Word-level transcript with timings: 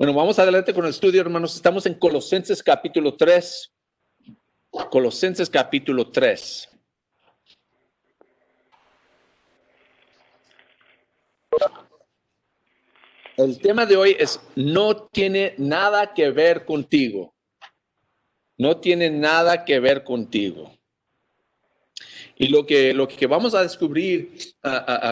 Bueno, 0.00 0.14
vamos 0.14 0.38
adelante 0.38 0.72
con 0.72 0.86
el 0.86 0.92
estudio, 0.92 1.20
hermanos. 1.20 1.54
Estamos 1.54 1.84
en 1.84 1.92
Colosenses 1.92 2.62
capítulo 2.62 3.16
3. 3.16 3.70
Colosenses 4.90 5.50
capítulo 5.50 6.10
3. 6.10 6.70
El 13.36 13.58
tema 13.58 13.84
de 13.84 13.98
hoy 13.98 14.16
es, 14.18 14.40
no 14.56 15.06
tiene 15.08 15.54
nada 15.58 16.14
que 16.14 16.30
ver 16.30 16.64
contigo. 16.64 17.34
No 18.56 18.78
tiene 18.78 19.10
nada 19.10 19.66
que 19.66 19.80
ver 19.80 20.02
contigo. 20.02 20.72
Y 22.36 22.46
lo 22.46 22.64
que, 22.64 22.94
lo 22.94 23.06
que 23.06 23.26
vamos 23.26 23.54
a 23.54 23.60
descubrir 23.60 24.32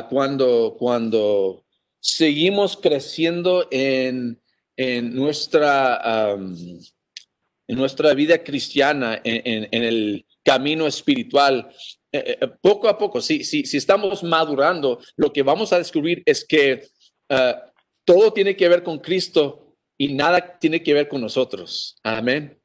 cuando, 0.09 0.77
cuando 0.79 1.63
seguimos 2.01 2.75
creciendo 2.75 3.69
en, 3.71 4.41
en 4.79 5.13
nuestra, 5.13 6.35
en 6.35 7.77
nuestra 7.77 8.15
vida 8.15 8.45
cristiana, 8.45 9.21
en, 9.25 9.85
el 9.85 10.25
camino 10.45 10.87
espiritual, 10.87 11.69
eh, 12.13 12.39
eh, 12.41 12.49
poco 12.63 12.89
a 12.89 12.97
poco, 12.97 13.21
si, 13.21 13.43
si, 13.43 13.65
si, 13.65 13.77
estamos 13.77 14.23
madurando, 14.23 15.01
lo 15.17 15.33
que 15.33 15.43
vamos 15.43 15.73
a 15.73 15.79
descubrir 15.79 16.23
es 16.25 16.45
que 16.45 16.87
ah, 17.29 17.61
todo 18.05 18.33
tiene 18.33 18.57
que 18.57 18.69
ver 18.69 18.85
con 18.85 19.01
Cristo 19.01 19.77
y 19.99 20.15
nada 20.15 20.59
tiene 20.59 20.81
que 20.83 20.95
ver 20.95 21.09
con 21.09 21.21
nosotros. 21.21 21.97
Amén. 22.05 22.57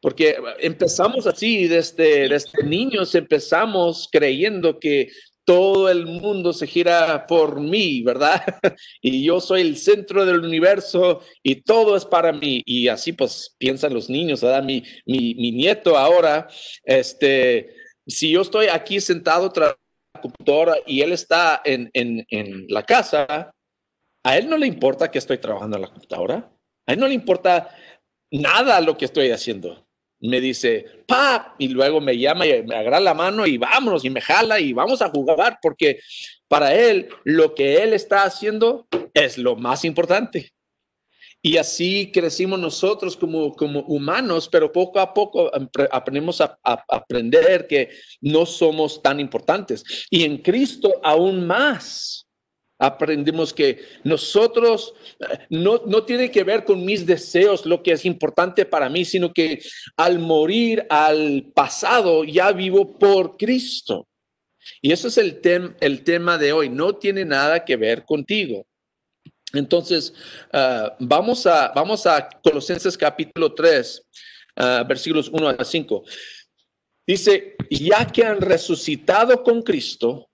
Porque 0.00 0.36
empezamos 0.60 1.26
así, 1.26 1.68
desde, 1.68 2.26
desde 2.26 2.64
niños 2.64 3.14
empezamos 3.14 4.08
creyendo 4.10 4.80
que 4.80 5.10
todo 5.50 5.90
el 5.90 6.06
mundo 6.06 6.52
se 6.52 6.64
gira 6.64 7.26
por 7.26 7.60
mí, 7.60 8.02
¿verdad? 8.02 8.40
y 9.02 9.24
yo 9.24 9.40
soy 9.40 9.62
el 9.62 9.76
centro 9.76 10.24
del 10.24 10.44
universo 10.44 11.22
y 11.42 11.62
todo 11.62 11.96
es 11.96 12.04
para 12.04 12.32
mí. 12.32 12.62
Y 12.64 12.86
así 12.86 13.12
pues 13.12 13.56
piensan 13.58 13.92
los 13.92 14.08
niños, 14.08 14.42
¿verdad? 14.42 14.62
Mi, 14.62 14.84
mi, 15.06 15.34
mi 15.34 15.50
nieto 15.50 15.98
ahora, 15.98 16.46
este, 16.84 17.74
si 18.06 18.30
yo 18.30 18.42
estoy 18.42 18.68
aquí 18.68 19.00
sentado 19.00 19.50
tras 19.50 19.74
la 20.14 20.20
computadora 20.20 20.76
y 20.86 21.00
él 21.00 21.10
está 21.10 21.60
en, 21.64 21.90
en, 21.94 22.24
en 22.30 22.66
la 22.68 22.84
casa, 22.84 23.50
a 24.24 24.38
él 24.38 24.48
no 24.48 24.56
le 24.56 24.68
importa 24.68 25.10
que 25.10 25.18
estoy 25.18 25.38
trabajando 25.38 25.78
en 25.78 25.82
la 25.82 25.88
computadora. 25.88 26.48
A 26.86 26.92
él 26.92 27.00
no 27.00 27.08
le 27.08 27.14
importa 27.14 27.76
nada 28.30 28.80
lo 28.80 28.96
que 28.96 29.06
estoy 29.06 29.32
haciendo 29.32 29.84
me 30.20 30.40
dice, 30.40 30.84
pa, 31.06 31.54
y 31.58 31.68
luego 31.68 32.00
me 32.00 32.16
llama 32.18 32.46
y 32.46 32.62
me 32.62 32.76
agarra 32.76 33.00
la 33.00 33.14
mano 33.14 33.46
y 33.46 33.58
vámonos 33.58 34.04
y 34.04 34.10
me 34.10 34.20
jala 34.20 34.60
y 34.60 34.72
vamos 34.72 35.00
a 35.02 35.08
jugar 35.08 35.58
porque 35.62 36.00
para 36.48 36.74
él 36.74 37.08
lo 37.24 37.54
que 37.54 37.82
él 37.82 37.92
está 37.92 38.24
haciendo 38.24 38.86
es 39.14 39.38
lo 39.38 39.56
más 39.56 39.84
importante. 39.84 40.52
Y 41.42 41.56
así 41.56 42.10
crecimos 42.12 42.58
nosotros 42.58 43.16
como, 43.16 43.54
como 43.54 43.80
humanos, 43.80 44.46
pero 44.50 44.70
poco 44.70 45.00
a 45.00 45.14
poco 45.14 45.50
aprendemos 45.90 46.42
a 46.42 46.58
aprender 46.86 47.66
que 47.66 47.88
no 48.20 48.44
somos 48.44 49.00
tan 49.00 49.20
importantes. 49.20 50.06
Y 50.10 50.24
en 50.24 50.38
Cristo 50.38 51.00
aún 51.02 51.46
más 51.46 52.26
aprendimos 52.80 53.52
que 53.52 53.84
nosotros 54.02 54.94
eh, 55.20 55.46
no, 55.50 55.82
no 55.86 56.02
tiene 56.04 56.30
que 56.30 56.42
ver 56.42 56.64
con 56.64 56.84
mis 56.84 57.06
deseos 57.06 57.66
lo 57.66 57.82
que 57.82 57.92
es 57.92 58.04
importante 58.04 58.64
para 58.64 58.88
mí, 58.88 59.04
sino 59.04 59.32
que 59.32 59.62
al 59.96 60.18
morir 60.18 60.86
al 60.88 61.52
pasado 61.54 62.24
ya 62.24 62.50
vivo 62.52 62.98
por 62.98 63.36
Cristo. 63.36 64.08
Y 64.80 64.92
eso 64.92 65.08
es 65.08 65.18
el, 65.18 65.40
el 65.80 66.04
tema 66.04 66.38
de 66.38 66.52
hoy, 66.52 66.68
no 66.68 66.94
tiene 66.94 67.24
nada 67.24 67.64
que 67.64 67.76
ver 67.76 68.04
contigo. 68.04 68.66
Entonces, 69.52 70.14
ah, 70.52 70.96
vamos, 71.00 71.46
a, 71.46 71.72
vamos 71.74 72.06
a 72.06 72.28
Colosenses 72.42 72.96
capítulo 72.96 73.52
3, 73.54 74.06
ah, 74.56 74.84
versículos 74.88 75.28
1 75.28 75.48
a 75.48 75.64
5. 75.64 76.04
Dice, 77.06 77.56
ya 77.68 78.06
que 78.06 78.24
han 78.24 78.40
resucitado 78.40 79.42
con 79.42 79.62
Cristo, 79.62 80.29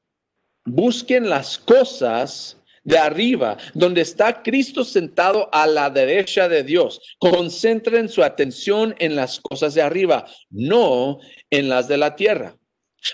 busquen 0.67 1.31
las 1.31 1.59
cosas 1.59 2.57
de 2.87 2.99
arriba, 2.99 3.57
donde 3.75 4.01
está 4.01 4.43
Cristo 4.45 4.85
sentado 4.85 5.49
a 5.53 5.67
la 5.67 5.91
derecha 5.91 6.49
de 6.49 6.63
Dios. 6.63 7.01
Concentren 7.19 8.09
su 8.09 8.23
atención 8.23 8.95
en 8.99 9.17
las 9.17 9.41
cosas 9.41 9.75
de 9.75 9.83
arriba, 9.83 10.27
no 10.51 11.19
en 11.51 11.69
las 11.69 11.89
de 11.89 11.97
la 11.97 12.15
tierra. 12.15 12.57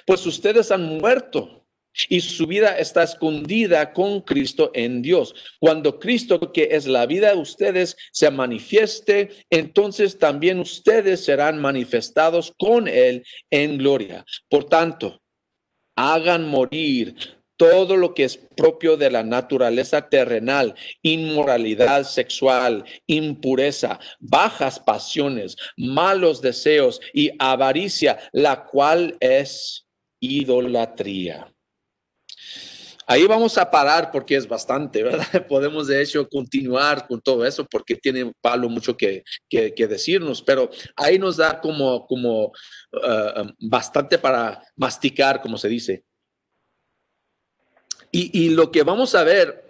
Pues 0.07 0.27
ustedes 0.27 0.71
han 0.71 0.99
muerto 0.99 1.67
y 2.09 2.21
su 2.21 2.47
vida 2.47 2.79
está 2.79 3.03
escondida 3.03 3.95
con 3.95 4.21
Cristo 4.21 4.71
en 4.75 5.01
Dios. 5.01 5.35
Cuando 5.59 5.99
Cristo, 5.99 6.53
que 6.53 6.69
es 6.73 6.87
la 6.87 7.07
vida 7.07 7.31
de 7.33 7.41
ustedes, 7.41 7.97
se 8.12 8.31
manifieste, 8.31 9.31
entonces 9.49 10.19
también 10.19 10.59
ustedes 10.59 11.25
serán 11.25 11.59
manifestados 11.59 12.53
con 12.59 12.89
Él 12.89 13.25
en 13.51 13.79
gloria. 13.79 14.25
Por 14.51 14.65
tanto, 14.65 15.23
hagan 15.97 16.47
morir 16.47 17.42
todo 17.62 17.97
lo 17.97 18.12
que 18.12 18.25
es 18.25 18.37
propio 18.56 18.97
de 18.97 19.09
la 19.09 19.23
naturaleza 19.23 20.09
terrenal, 20.09 20.75
inmoralidad 21.00 22.03
sexual, 22.03 22.84
impureza, 23.06 24.00
bajas 24.19 24.81
pasiones, 24.81 25.56
malos 25.77 26.43
deseos 26.43 27.00
y 27.15 27.31
avaricia, 27.39 28.19
la 28.33 28.65
cual 28.65 29.17
es 29.21 29.87
idolatría. 30.19 31.55
Ahí 33.06 33.28
vamos 33.28 33.56
a 33.56 33.71
parar 33.71 34.11
porque 34.11 34.34
es 34.34 34.49
bastante, 34.49 35.05
¿verdad? 35.05 35.47
Podemos 35.49 35.87
de 35.87 36.03
hecho 36.03 36.29
continuar 36.29 37.06
con 37.06 37.21
todo 37.21 37.47
eso 37.47 37.65
porque 37.65 37.94
tiene 37.94 38.33
Pablo 38.41 38.69
mucho 38.69 38.97
que, 38.97 39.23
decirnos, 39.49 40.43
pero 40.43 40.69
ahí 40.97 41.17
nos 41.17 41.37
da 41.37 41.61
como, 41.61 42.09
como 42.09 42.47
uh, 42.47 43.47
bastante 43.61 44.19
para 44.19 44.61
masticar, 44.75 45.41
como 45.41 45.56
se 45.56 45.69
dice. 45.69 46.05
Y, 48.15 48.50
lo 48.50 48.71
que 48.71 48.83
vamos 48.83 49.15
a 49.15 49.25
ver 49.25 49.65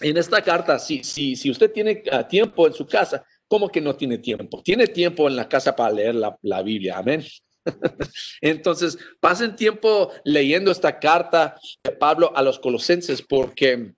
en 0.00 0.18
esta 0.18 0.42
carta, 0.42 0.78
si, 0.78 1.02
si, 1.02 1.36
si 1.36 1.50
usted 1.50 1.72
tiene 1.72 2.02
ah, 2.12 2.28
tiempo 2.28 2.66
en 2.66 2.74
su 2.74 2.86
casa, 2.86 3.24
¿cómo 3.48 3.70
que 3.70 3.80
no 3.80 3.96
tiene 3.96 4.18
tiempo? 4.18 4.62
Tiene 4.62 4.86
tiempo 4.86 5.26
en 5.26 5.36
la 5.36 5.48
casa 5.48 5.74
para 5.74 5.94
leer 5.94 6.14
la, 6.14 6.36
la 6.42 6.62
Biblia, 6.62 6.98
amén. 6.98 7.24
Entonces, 8.42 8.98
pasen 9.20 9.56
tiempo 9.56 10.12
leyendo 10.24 10.70
esta 10.70 10.98
carta 10.98 11.58
de 11.82 11.92
Pablo 11.92 12.32
a 12.36 12.42
los 12.42 12.58
colosenses 12.58 13.22
porque 13.22 13.94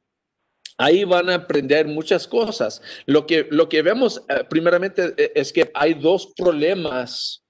ahí 0.79 1.05
van 1.05 1.31
a 1.31 1.35
aprender 1.35 1.87
muchas 1.87 2.27
cosas. 2.27 2.83
Lo 3.06 3.27
que, 3.27 3.47
lo 3.51 3.69
que 3.69 3.83
vemos 3.83 4.23
eh, 4.29 4.45
primeramente 4.49 5.15
eh, 5.17 5.33
es 5.35 5.53
que 5.53 5.71
hay 5.75 5.95
dos 5.95 6.33
problemas 6.37 7.43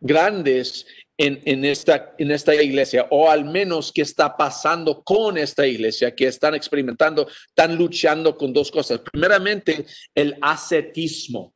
grandes 0.00 0.86
en, 1.18 1.64
esta, 1.64 2.14
en 2.18 2.30
esta 2.30 2.54
iglesia, 2.54 3.06
o 3.10 3.30
al 3.30 3.44
menos 3.44 3.90
qué 3.92 4.02
está 4.02 4.36
pasando 4.36 5.02
con 5.02 5.38
esta 5.38 5.66
iglesia, 5.66 6.14
que 6.14 6.26
están 6.26 6.54
experimentando, 6.54 7.26
están 7.48 7.76
luchando 7.76 8.36
con 8.36 8.52
dos 8.52 8.70
cosas. 8.70 9.00
Primeramente, 9.00 9.86
el 10.14 10.36
ascetismo. 10.40 11.54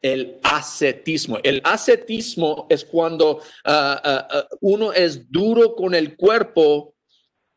El 0.00 0.38
ascetismo. 0.42 1.38
El 1.42 1.60
ascetismo 1.64 2.66
es 2.70 2.84
cuando 2.84 3.40
ah, 3.64 4.00
ah, 4.02 4.28
ah, 4.30 4.48
uno 4.60 4.92
es 4.92 5.30
duro 5.30 5.74
con 5.74 5.94
el 5.94 6.16
cuerpo 6.16 6.94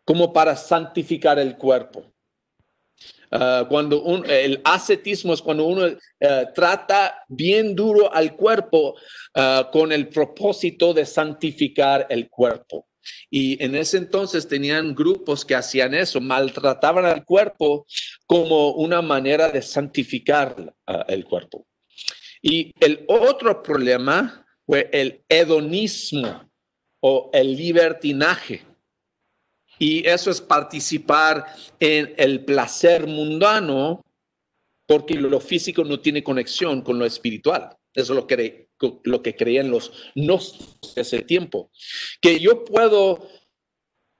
como 0.03 0.34
para 0.34 0.56
santificar 0.56 1.40
el 1.40 1.56
cuerpo. 1.56 2.12
Ah, 3.35 3.66
cuando 3.67 4.23
el 4.27 4.61
ascetismo 4.63 5.33
es 5.33 5.41
cuando 5.41 5.66
uno 5.66 5.88
eh, 5.88 6.45
trata 6.53 7.25
bien 7.27 7.75
duro 7.75 8.13
al 8.13 8.35
cuerpo 8.35 8.95
ah, 9.33 9.69
con 9.71 9.91
el 9.91 10.07
propósito 10.07 10.94
de 10.94 11.03
santificar 11.03 12.05
el 12.09 12.29
cuerpo. 12.29 12.88
Y 13.31 13.61
en 13.61 13.75
ese 13.75 13.97
entonces 13.97 14.47
tenían 14.47 14.94
grupos 14.94 15.44
que 15.44 15.55
hacían 15.55 15.95
eso, 15.95 16.21
maltrataban 16.21 17.05
al 17.05 17.25
cuerpo 17.25 17.88
como 18.27 18.73
una 18.73 19.01
manera 19.01 19.50
de 19.50 19.63
santificar 19.63 20.71
ah, 20.85 21.03
el 21.07 21.25
cuerpo. 21.25 21.65
Y 22.39 22.71
el 22.79 23.03
otro 23.07 23.63
problema 23.63 24.45
fue 24.63 24.91
el 24.94 25.24
hedonismo 25.27 26.51
o 27.00 27.31
el 27.33 27.56
libertinaje. 27.56 28.62
Y 29.80 30.08
eso 30.08 30.31
es 30.31 30.42
participar 30.42 31.46
en 31.80 32.14
el 32.18 32.46
placer 32.46 33.08
mundano 33.08 34.02
porque 34.86 35.16
lo 35.16 35.40
físico 35.40 35.84
no 35.84 36.00
tiene 36.00 36.24
conexión 36.24 36.81
con 36.81 37.00
lo 37.00 37.06
espiritual. 37.06 37.75
Eso 37.94 38.14
es 38.14 38.18
lo 38.18 38.28
que, 38.28 38.70
lo 39.04 39.22
que 39.22 39.36
creían 39.36 39.70
los 39.70 39.92
no 40.16 40.40
ese 40.96 41.20
tiempo. 41.22 41.72
Que 42.22 42.40
yo 42.40 42.64
puedo 42.66 43.28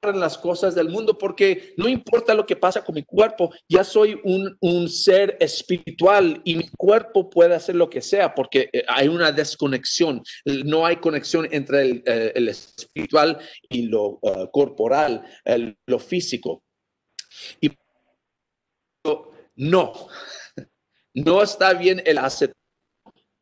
en 0.10 0.20
las 0.20 0.38
cosas 0.38 0.76
del 0.76 0.90
mundo 0.90 1.18
porque 1.18 1.74
no 1.78 1.88
importa 1.88 2.34
lo 2.34 2.46
que 2.46 2.56
pasa 2.56 2.84
con 2.84 2.96
mi 2.96 3.04
cuerpo, 3.04 3.52
ya 3.68 3.84
soy 3.84 4.20
un, 4.24 4.56
un, 4.62 4.90
ser 4.90 5.38
espiritual 5.40 6.42
y 6.44 6.56
mi 6.56 6.68
cuerpo 6.70 7.30
puede 7.30 7.56
hacer 7.56 7.76
lo 7.76 7.90
que 7.90 8.02
sea 8.02 8.34
porque 8.34 8.70
eh, 8.74 8.84
hay 8.88 9.08
una 9.08 9.32
desconexión, 9.32 10.22
no 10.46 10.86
hay 10.86 10.98
conexión 10.98 11.48
entre 11.52 11.82
el, 11.82 12.04
eh, 12.06 12.34
espiritual 12.36 13.40
y 13.70 13.84
lo 13.84 14.20
uh, 14.22 14.50
corporal, 14.52 15.24
el, 15.46 15.78
lo 15.88 16.00
físico. 16.00 16.64
Y 17.62 17.72
no, 19.56 20.08
No 21.16 21.44
está 21.44 21.74
bien 21.74 22.02
el 22.06 22.18
ascetismo. 22.18 22.63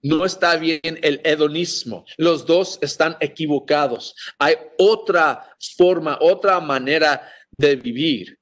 No 0.04 0.26
está 0.26 0.58
bien 0.58 0.82
el 0.84 1.22
hedonismo. 1.24 2.06
Los 2.18 2.46
dos 2.46 2.80
están 2.82 3.18
equivocados. 3.20 4.16
Hay 4.40 4.56
otra 4.78 5.56
forma, 5.78 6.18
otra 6.22 6.60
manera 6.60 7.32
de 7.58 7.76
vivir. 7.76 8.40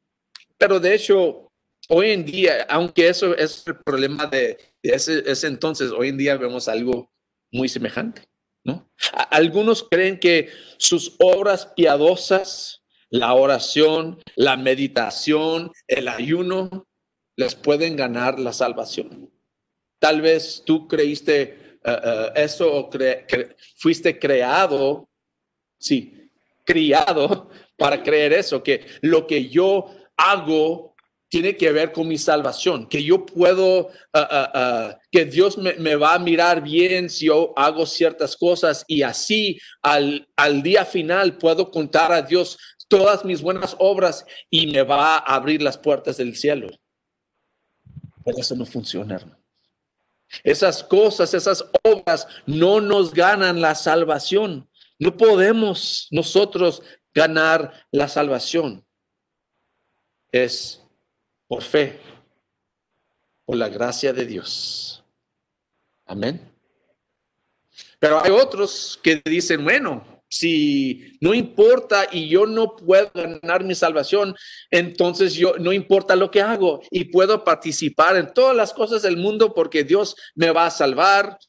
Pero 0.57 0.79
de 0.79 0.95
hecho, 0.95 1.51
hoy 1.89 2.11
en 2.11 2.25
día, 2.25 2.65
aunque 2.69 3.09
eso 3.09 3.35
es 3.35 3.63
el 3.67 3.77
problema 3.77 4.25
de, 4.27 4.57
ese, 4.81 5.47
entonces, 5.47 5.91
hoy 5.91 6.09
en 6.09 6.17
día 6.17 6.37
vemos 6.37 6.67
algo 6.67 7.11
muy 7.51 7.67
semejante. 7.67 8.23
¿no? 8.63 8.89
Algunos 9.29 9.85
creen 9.89 10.19
que 10.19 10.49
sus 10.77 11.15
obras 11.19 11.65
piadosas, 11.75 12.83
la 13.09 13.33
oración, 13.33 14.21
la 14.35 14.55
meditación, 14.55 15.71
el 15.87 16.07
ayuno, 16.07 16.87
les 17.35 17.55
pueden 17.55 17.95
ganar 17.95 18.39
la 18.39 18.53
salvación. 18.53 19.31
Tal 19.99 20.21
vez 20.21 20.63
tú 20.65 20.87
creíste 20.87 21.41
eh, 21.83 21.99
eh, 22.03 22.31
eso 22.35 22.73
o 22.73 22.89
fuiste 23.77 24.17
creado, 24.17 25.09
sí, 25.77 26.29
criado 26.65 27.49
para 27.77 28.01
creer 28.03 28.33
eso, 28.33 28.61
que 28.63 28.85
lo 29.01 29.27
que 29.27 29.49
yo 29.49 29.89
hago 30.17 30.95
tiene 31.29 31.55
que 31.55 31.71
ver 31.71 31.91
con 31.91 32.07
mi 32.07 32.17
salvación, 32.17 32.87
que 32.87 33.03
yo 33.03 33.25
puedo, 33.25 33.91
eh, 34.13 34.95
que 35.11 35.25
Dios 35.25 35.57
me, 35.57 35.95
va 35.95 36.15
a 36.15 36.19
mirar 36.19 36.63
bien 36.63 37.09
si 37.09 37.27
yo 37.27 37.53
hago 37.55 37.85
ciertas 37.85 38.35
cosas 38.35 38.83
y 38.87 39.03
así 39.03 39.59
al, 39.83 40.27
al 40.35 40.63
día 40.63 40.85
final 40.85 41.37
puedo 41.37 41.69
contar 41.69 42.11
a 42.11 42.23
Dios 42.23 42.57
todas 42.87 43.23
mis 43.23 43.41
buenas 43.41 43.75
obras 43.79 44.25
y 44.49 44.67
me 44.67 44.81
va 44.81 45.17
a 45.17 45.35
abrir 45.35 45.61
las 45.61 45.77
puertas 45.77 46.17
del 46.17 46.35
cielo. 46.35 46.67
Pero 48.25 48.37
eso 48.39 48.55
no 48.55 48.65
funciona, 48.65 49.15
hermano. 49.15 49.38
Esas 50.43 50.83
cosas, 50.83 51.33
esas 51.33 51.65
obras 51.83 52.27
no 52.45 52.81
nos 52.81 53.13
ganan 53.13 53.61
la 53.61 53.75
salvación. 53.75 54.69
No 54.97 55.15
podemos 55.15 56.07
nosotros 56.11 56.81
ganar 57.13 57.85
la 57.91 58.07
salvación. 58.07 58.85
Es 60.31 60.83
por 61.47 61.63
fe, 61.63 61.99
por 63.45 63.57
la 63.57 63.69
gracia 63.69 64.13
de 64.13 64.25
Dios. 64.25 65.03
Amén. 66.05 66.39
Pero 67.99 68.23
hay 68.23 68.31
otros 68.31 68.99
que 69.01 69.21
dicen, 69.25 69.63
bueno, 69.63 70.18
si 70.29 71.17
no 71.21 71.33
importa 71.33 72.07
y 72.11 72.29
yo 72.29 72.45
no 72.45 72.75
puedo 72.75 73.11
ganar 73.13 73.63
mi 73.63 73.73
salvación, 73.73 74.35
entonces 74.69 75.33
yo 75.33 75.57
no 75.57 75.73
importa 75.73 76.15
lo 76.15 76.29
que 76.29 76.41
hago 76.41 76.81
y 76.91 77.05
puedo 77.05 77.43
participar 77.43 78.15
en 78.15 78.31
todas 78.33 78.55
las 78.55 78.73
cosas 78.73 79.01
del 79.01 79.17
mundo 79.17 79.53
porque 79.53 79.83
Dios 79.83 80.15
me 80.35 80.51
va 80.51 80.67
a 80.67 80.71
salvar 80.71 81.39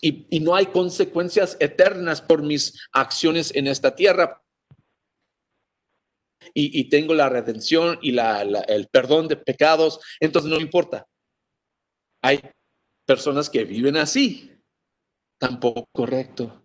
y, 0.00 0.40
no 0.40 0.54
hay 0.54 0.66
consecuencias 0.66 1.56
eternas 1.60 2.20
por 2.20 2.42
mis 2.42 2.78
acciones 2.92 3.54
en 3.54 3.66
esta 3.66 3.94
tierra. 3.94 4.42
Y, 6.52 6.88
tengo 6.90 7.14
la 7.14 7.28
redención 7.28 7.98
y 8.02 8.16
el 8.18 8.88
perdón 8.88 9.28
de 9.28 9.36
pecados, 9.36 10.00
entonces 10.20 10.50
no 10.50 10.60
importa. 10.60 11.06
Hay 12.22 12.40
personas 13.06 13.48
que 13.48 13.64
viven 13.64 13.96
así, 13.96 14.52
tampoco 15.38 15.88
correcto. 15.90 16.63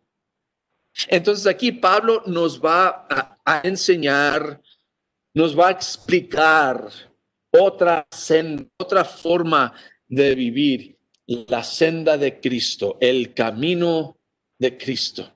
Entonces 1.07 1.47
aquí 1.47 1.71
Pablo 1.71 2.23
nos 2.25 2.59
va 2.59 3.07
a, 3.45 3.61
enseñar, 3.63 4.61
nos 5.33 5.57
va 5.57 5.69
a 5.69 5.71
explicar 5.71 6.89
otra, 7.51 8.07
otra 8.77 9.05
forma 9.05 9.73
de 10.07 10.35
vivir, 10.35 10.97
la 11.25 11.63
senda 11.63 12.17
de 12.17 12.39
Cristo, 12.39 12.97
el 12.99 13.33
camino 13.33 14.17
de 14.57 14.77
Cristo. 14.77 15.31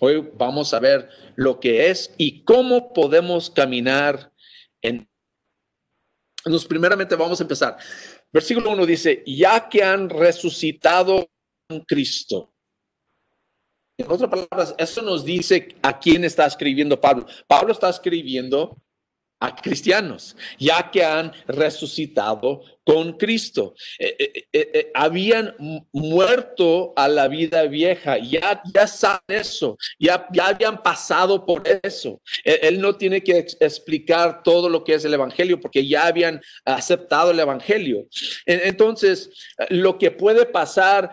Hoy 0.00 0.28
vamos 0.34 0.74
a 0.74 0.80
ver 0.80 1.08
lo 1.36 1.58
que 1.60 1.88
es 1.88 2.12
y 2.18 2.42
cómo 2.44 2.92
podemos 2.92 3.48
caminar 3.48 4.32
en... 4.82 5.08
Entonces, 6.44 6.68
primeramente 6.68 7.16
vamos 7.16 7.40
a 7.40 7.44
empezar. 7.44 7.76
Versículo 8.32 8.70
1 8.70 8.86
dice, 8.86 9.22
ya 9.26 9.68
que 9.68 9.82
han 9.82 10.10
resucitado 10.10 11.28
en 11.68 11.80
Cristo. 11.80 12.52
En 13.98 14.10
otras 14.10 14.28
palabras, 14.28 14.74
eso 14.76 15.00
nos 15.00 15.24
dice 15.24 15.68
a 15.82 15.98
quién 15.98 16.24
está 16.24 16.44
escribiendo 16.44 17.00
Pablo. 17.00 17.26
Pablo 17.46 17.72
está 17.72 17.88
escribiendo 17.88 18.76
a 19.40 19.54
cristianos, 19.54 20.36
ya 20.58 20.90
que 20.90 21.04
han 21.04 21.32
resucitado 21.46 22.62
con 22.84 23.14
Cristo. 23.14 23.74
Eh, 23.98 24.16
eh, 24.18 24.48
eh, 24.52 24.90
habían 24.94 25.54
muerto 25.92 26.92
a 26.96 27.08
la 27.08 27.28
vida 27.28 27.64
vieja, 27.64 28.16
ya, 28.18 28.62
ya 28.72 28.86
saben 28.86 29.20
eso, 29.28 29.76
ya, 29.98 30.26
ya 30.32 30.48
habían 30.48 30.82
pasado 30.82 31.44
por 31.44 31.62
eso. 31.82 32.20
Él 32.44 32.80
no 32.80 32.96
tiene 32.96 33.22
que 33.22 33.38
explicar 33.60 34.42
todo 34.42 34.68
lo 34.68 34.84
que 34.84 34.94
es 34.94 35.04
el 35.04 35.14
Evangelio 35.14 35.60
porque 35.60 35.86
ya 35.86 36.06
habían 36.06 36.40
aceptado 36.64 37.32
el 37.32 37.40
Evangelio. 37.40 38.06
Entonces, 38.46 39.30
lo 39.68 39.98
que 39.98 40.10
puede 40.12 40.46
pasar 40.46 41.10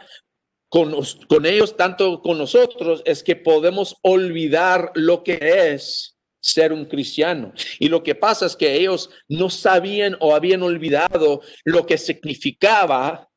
con, 0.74 1.46
ellos, 1.46 1.78
tanto 1.78 2.20
con 2.24 2.40
nosotros, 2.40 3.04
es 3.06 3.22
que 3.22 3.36
podemos 3.36 3.96
olvidar 4.02 4.92
lo 4.96 5.24
que 5.24 5.38
es 5.40 6.18
ser 6.40 6.74
un 6.74 6.86
cristiano. 6.86 7.54
Y 7.78 7.90
lo 7.90 8.02
que 8.02 8.16
pasa 8.16 8.48
es 8.48 8.56
que 8.56 8.74
ellos 8.74 9.12
no 9.28 9.52
sabían 9.52 10.18
o 10.20 10.34
habían 10.34 10.64
olvidado 10.64 11.42
lo 11.64 11.86
que 11.86 12.00
significaba 12.00 13.30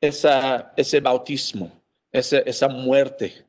ese 0.00 1.00
bautismo, 1.00 1.82
esa 2.12 2.68
muerte. 2.68 3.44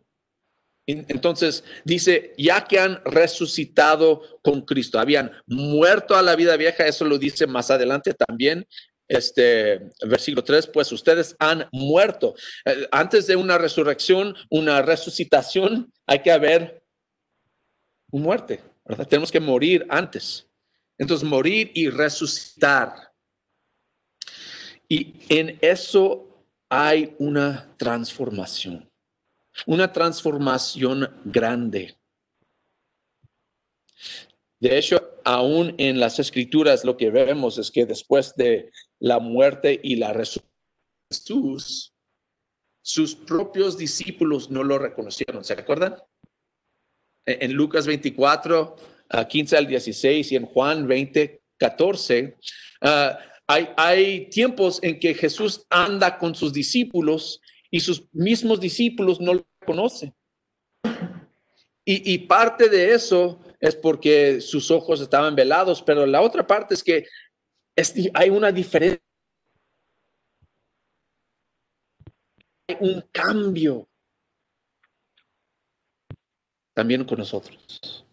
Entonces 0.87 1.63
dice, 1.85 2.33
ya 2.35 2.65
que 2.65 2.79
han 2.79 2.99
resucitado 3.05 4.23
con 4.41 4.61
Cristo, 4.61 4.97
habían 4.97 5.31
muerto 5.45 6.15
a 6.15 6.23
la 6.23 6.35
vida 6.35 6.57
vieja, 6.57 6.87
eso 6.87 7.05
lo 7.05 7.19
dice 7.19 7.45
más 7.45 7.69
adelante 7.69 8.15
también 8.15 8.67
este 9.11 9.91
versículo 10.05 10.43
3, 10.43 10.67
pues 10.67 10.91
ustedes 10.91 11.35
han 11.39 11.67
muerto. 11.71 12.33
Eh, 12.65 12.87
antes 12.91 13.27
de 13.27 13.35
una 13.35 13.57
resurrección, 13.57 14.35
una 14.49 14.81
resucitación, 14.81 15.91
hay 16.07 16.19
que 16.19 16.31
haber 16.31 16.83
muerte. 18.11 18.61
Tenemos 19.09 19.31
que 19.31 19.39
morir 19.39 19.85
antes. 19.89 20.47
Entonces, 20.97 21.27
morir 21.27 21.71
y 21.73 21.89
resucitar. 21.89 23.11
Y 24.87 25.13
en 25.29 25.57
eso 25.61 26.45
hay 26.69 27.15
una 27.19 27.73
transformación, 27.77 28.89
una 29.65 29.91
transformación 29.91 31.21
grande. 31.25 31.97
De 34.61 34.77
hecho, 34.77 35.17
aún 35.25 35.73
en 35.79 35.99
las 35.99 36.19
escrituras 36.19 36.85
lo 36.85 36.95
que 36.95 37.09
vemos 37.09 37.57
es 37.57 37.71
que 37.71 37.87
después 37.87 38.35
de 38.35 38.71
la 38.99 39.17
muerte 39.19 39.79
y 39.81 39.95
la 39.95 40.13
resurrección 40.13 40.53
de 41.09 41.15
Jesús, 41.15 41.93
sus 42.83 43.15
propios 43.15 43.75
discípulos 43.75 44.51
no 44.51 44.63
lo 44.63 44.77
reconocieron. 44.77 45.43
¿Se 45.43 45.53
acuerdan? 45.53 45.95
En 47.25 47.53
Lucas 47.53 47.87
24, 47.87 48.75
15 49.27 49.57
al 49.57 49.65
16 49.65 50.31
y 50.31 50.35
en 50.35 50.45
Juan 50.45 50.87
20, 50.87 51.41
14, 51.57 52.37
ah, 52.81 53.17
hay, 53.47 53.69
hay 53.77 54.29
tiempos 54.29 54.79
en 54.83 54.99
que 54.99 55.15
Jesús 55.15 55.65
anda 55.71 56.19
con 56.19 56.35
sus 56.35 56.53
discípulos 56.53 57.41
y 57.71 57.79
sus 57.79 58.07
mismos 58.13 58.59
discípulos 58.59 59.19
no 59.19 59.33
lo 59.33 59.47
conocen. 59.65 60.13
Y 61.83 62.19
parte 62.19 62.69
de 62.69 62.93
eso 62.93 63.39
es 63.61 63.75
porque 63.75 64.41
sus 64.41 64.71
ojos 64.71 64.99
estaban 64.99 65.35
velados, 65.35 65.83
pero 65.83 66.05
la 66.07 66.21
otra 66.21 66.45
parte 66.45 66.73
es 66.73 66.83
que 66.83 67.05
hay 68.15 68.29
una 68.31 68.51
diferencia. 68.51 68.99
Hay 72.67 72.77
un 72.79 73.01
cambio 73.11 73.87
también 76.73 77.05
con 77.05 77.19
nosotros. 77.19 78.03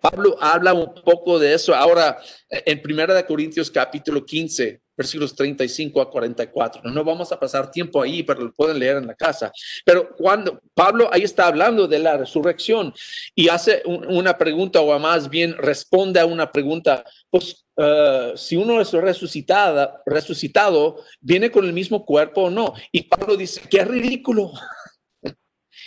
Pablo 0.00 0.36
habla 0.40 0.74
un 0.74 0.92
poco 0.94 1.38
de 1.38 1.54
eso 1.54 1.72
ahora 1.72 2.20
en 2.48 2.82
Primera 2.82 3.14
de 3.14 3.24
Corintios 3.24 3.70
capítulo 3.70 4.26
15 4.26 4.81
versículos 4.96 5.34
35 5.34 6.00
a 6.00 6.10
44. 6.10 6.82
No 6.90 7.04
vamos 7.04 7.32
a 7.32 7.40
pasar 7.40 7.70
tiempo 7.70 8.02
ahí, 8.02 8.22
pero 8.22 8.42
lo 8.42 8.52
pueden 8.52 8.78
leer 8.78 8.98
en 8.98 9.06
la 9.06 9.14
casa. 9.14 9.52
Pero 9.84 10.14
cuando 10.16 10.60
Pablo 10.74 11.08
ahí 11.12 11.22
está 11.22 11.46
hablando 11.46 11.86
de 11.88 11.98
la 11.98 12.16
resurrección 12.16 12.94
y 13.34 13.48
hace 13.48 13.82
una 13.86 14.36
pregunta, 14.36 14.80
o 14.80 14.98
más 14.98 15.28
bien 15.28 15.56
responde 15.56 16.20
a 16.20 16.26
una 16.26 16.50
pregunta, 16.50 17.04
pues 17.30 17.64
eh, 17.76 18.32
si 18.36 18.56
uno 18.56 18.80
es 18.80 18.92
resucitada, 18.92 20.02
resucitado, 20.04 21.02
¿viene 21.20 21.50
con 21.50 21.64
el 21.64 21.72
mismo 21.72 22.04
cuerpo 22.04 22.42
o 22.42 22.50
no? 22.50 22.74
Y 22.90 23.02
Pablo 23.02 23.36
dice, 23.36 23.62
qué 23.70 23.84
ridículo. 23.84 24.52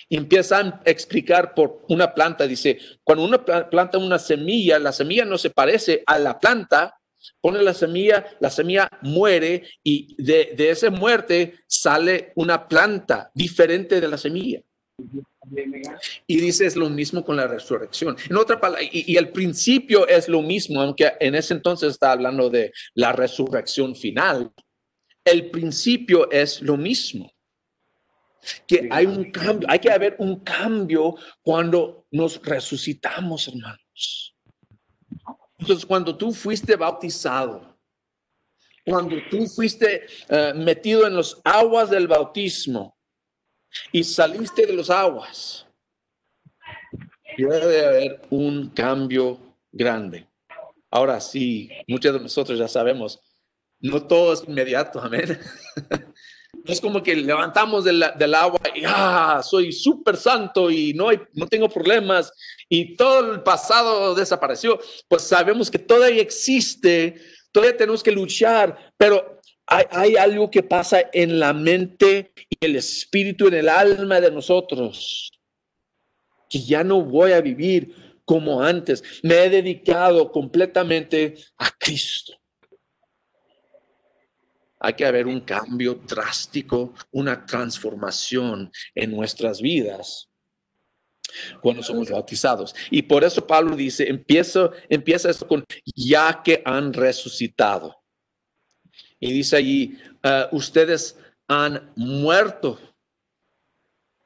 Y 0.07 0.17
empieza 0.17 0.59
a 0.59 0.81
explicar 0.85 1.55
por 1.55 1.83
una 1.89 2.13
planta, 2.13 2.45
dice, 2.45 2.77
cuando 3.03 3.25
uno 3.25 3.43
planta 3.43 3.97
una 3.97 4.19
semilla, 4.19 4.77
la 4.77 4.91
semilla 4.91 5.25
no 5.25 5.35
se 5.35 5.49
parece 5.49 6.03
a 6.05 6.19
la 6.19 6.39
planta, 6.39 6.95
pone 7.41 7.61
la 7.61 7.73
semilla, 7.73 8.25
la 8.39 8.49
semilla 8.49 8.89
muere 9.01 9.63
y 9.83 10.15
de, 10.21 10.53
de 10.55 10.69
esa 10.69 10.89
muerte 10.89 11.55
sale 11.67 12.31
una 12.35 12.67
planta 12.67 13.31
diferente 13.33 14.01
de 14.01 14.07
la 14.07 14.17
semilla. 14.17 14.61
Y 16.27 16.39
dice 16.39 16.65
es 16.65 16.75
lo 16.75 16.89
mismo 16.89 17.23
con 17.23 17.35
la 17.35 17.47
resurrección. 17.47 18.15
En 18.29 18.37
otra 18.37 18.59
palabra, 18.59 18.83
y, 18.91 19.15
el 19.15 19.29
principio 19.29 20.07
es 20.07 20.27
lo 20.27 20.41
mismo, 20.41 20.81
aunque 20.81 21.13
en 21.19 21.35
ese 21.35 21.53
entonces 21.53 21.91
está 21.91 22.11
hablando 22.11 22.49
de 22.49 22.71
la 22.93 23.11
resurrección 23.11 23.95
final. 23.95 24.51
El 25.23 25.49
principio 25.49 26.29
es 26.31 26.61
lo 26.61 26.77
mismo. 26.77 27.31
Que 28.67 28.87
hay 28.91 29.07
un 29.07 29.31
cambio, 29.31 29.67
hay 29.69 29.79
que 29.79 29.91
haber 29.91 30.15
un 30.19 30.39
cambio 30.41 31.15
cuando 31.41 32.05
nos 32.11 32.41
resucitamos, 32.43 33.47
hermanos. 33.47 34.34
Entonces, 35.57 35.85
cuando 35.85 36.17
tú 36.17 36.31
fuiste 36.31 36.75
bautizado, 36.75 37.75
cuando 38.85 39.15
tú 39.29 39.47
fuiste 39.47 40.05
eh, 40.29 40.53
metido 40.55 41.07
en 41.07 41.15
los 41.15 41.41
aguas 41.43 41.89
del 41.89 42.07
bautismo, 42.07 42.95
y 43.91 44.03
saliste 44.03 44.65
de 44.65 44.73
los 44.73 44.89
aguas, 44.89 45.65
debe 47.37 47.85
haber 47.85 48.21
un 48.29 48.69
cambio 48.69 49.37
grande. 49.71 50.27
Ahora 50.89 51.19
sí, 51.19 51.69
muchos 51.87 52.13
de 52.13 52.19
nosotros 52.19 52.57
ya 52.57 52.67
sabemos, 52.67 53.19
no 53.79 54.05
todo 54.05 54.33
es 54.33 54.43
inmediato, 54.47 54.99
amén. 55.01 55.37
Es 56.67 56.81
como 56.81 57.03
que 57.03 57.15
levantamos 57.15 57.83
del, 57.83 58.03
agua 58.33 58.59
y 58.73 58.83
ah, 58.85 59.41
soy 59.43 59.71
súper 59.71 60.17
santo 60.17 60.71
y 60.71 60.93
no, 60.93 61.09
hay, 61.09 61.19
no 61.33 61.47
tengo 61.47 61.69
problemas 61.69 62.31
y 62.69 62.95
todo 62.95 63.33
el 63.33 63.43
pasado 63.43 64.15
desapareció. 64.15 64.79
Pues 65.07 65.23
sabemos 65.23 65.69
que 65.69 65.79
todavía 65.79 66.21
existe, 66.21 67.15
todavía 67.51 67.77
tenemos 67.77 68.01
que 68.01 68.11
luchar, 68.11 68.93
pero 68.97 69.35
hay, 69.67 70.15
algo 70.15 70.49
que 70.51 70.63
pasa 70.63 71.09
en 71.11 71.39
la 71.39 71.53
mente 71.53 72.31
y 72.49 72.65
el 72.65 72.75
espíritu, 72.75 73.47
en 73.47 73.55
el 73.55 73.69
alma 73.69 74.21
de 74.21 74.31
nosotros, 74.31 75.31
que 76.49 76.59
ya 76.59 76.83
no 76.83 77.01
voy 77.01 77.31
a 77.31 77.41
vivir 77.41 78.19
como 78.25 78.61
antes. 78.61 79.03
Me 79.23 79.43
he 79.43 79.49
dedicado 79.49 80.31
completamente 80.31 81.35
a 81.57 81.71
Cristo. 81.71 82.33
Hay 84.79 84.93
que 84.93 85.05
haber 85.05 85.27
un 85.27 85.41
cambio 85.41 85.95
drástico, 85.95 86.93
una 87.11 87.45
transformación 87.45 88.71
en 88.93 89.11
nuestras 89.11 89.61
vidas 89.61 90.29
cuando 91.61 91.83
somos 91.83 92.09
bautizados. 92.09 92.75
Y 92.89 93.01
por 93.03 93.23
eso 93.23 93.45
Pablo 93.45 93.75
dice, 93.75 94.09
empieza, 94.09 94.69
empieza 94.89 95.29
esto 95.29 95.47
con 95.47 95.65
ya 95.95 96.41
que 96.43 96.61
han 96.65 96.93
resucitado. 96.93 97.95
Y 99.19 99.33
dice 99.33 99.57
allí, 99.57 99.97
ah, 100.23 100.49
ustedes 100.51 101.17
han 101.47 101.91
muerto. 101.95 102.79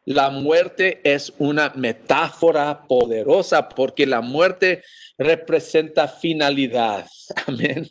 La 0.05 0.29
muerte 0.29 1.01
es 1.03 1.31
una 1.37 1.71
metáfora 1.75 2.87
poderosa 2.87 3.69
porque 3.69 4.07
la 4.07 4.21
muerte 4.21 4.83
representa 5.17 6.07
finalidad. 6.07 7.07
Amén. 7.47 7.89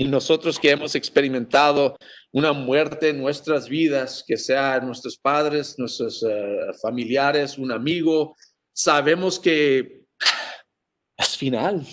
Y 0.00 0.08
nosotros 0.08 0.58
que 0.58 0.70
hemos 0.70 0.94
experimentado 0.94 1.94
una 2.32 2.54
muerte 2.54 3.10
en 3.10 3.20
nuestras 3.20 3.68
vidas, 3.68 4.24
que 4.26 4.38
sea 4.38 4.80
nuestros 4.80 5.18
padres, 5.18 5.78
nuestros 5.78 6.24
ah, 6.24 6.72
familiares, 6.80 7.58
un 7.58 7.70
amigo, 7.70 8.34
sabemos 8.72 9.38
que 9.38 10.06
es 11.18 11.36
final. 11.36 11.86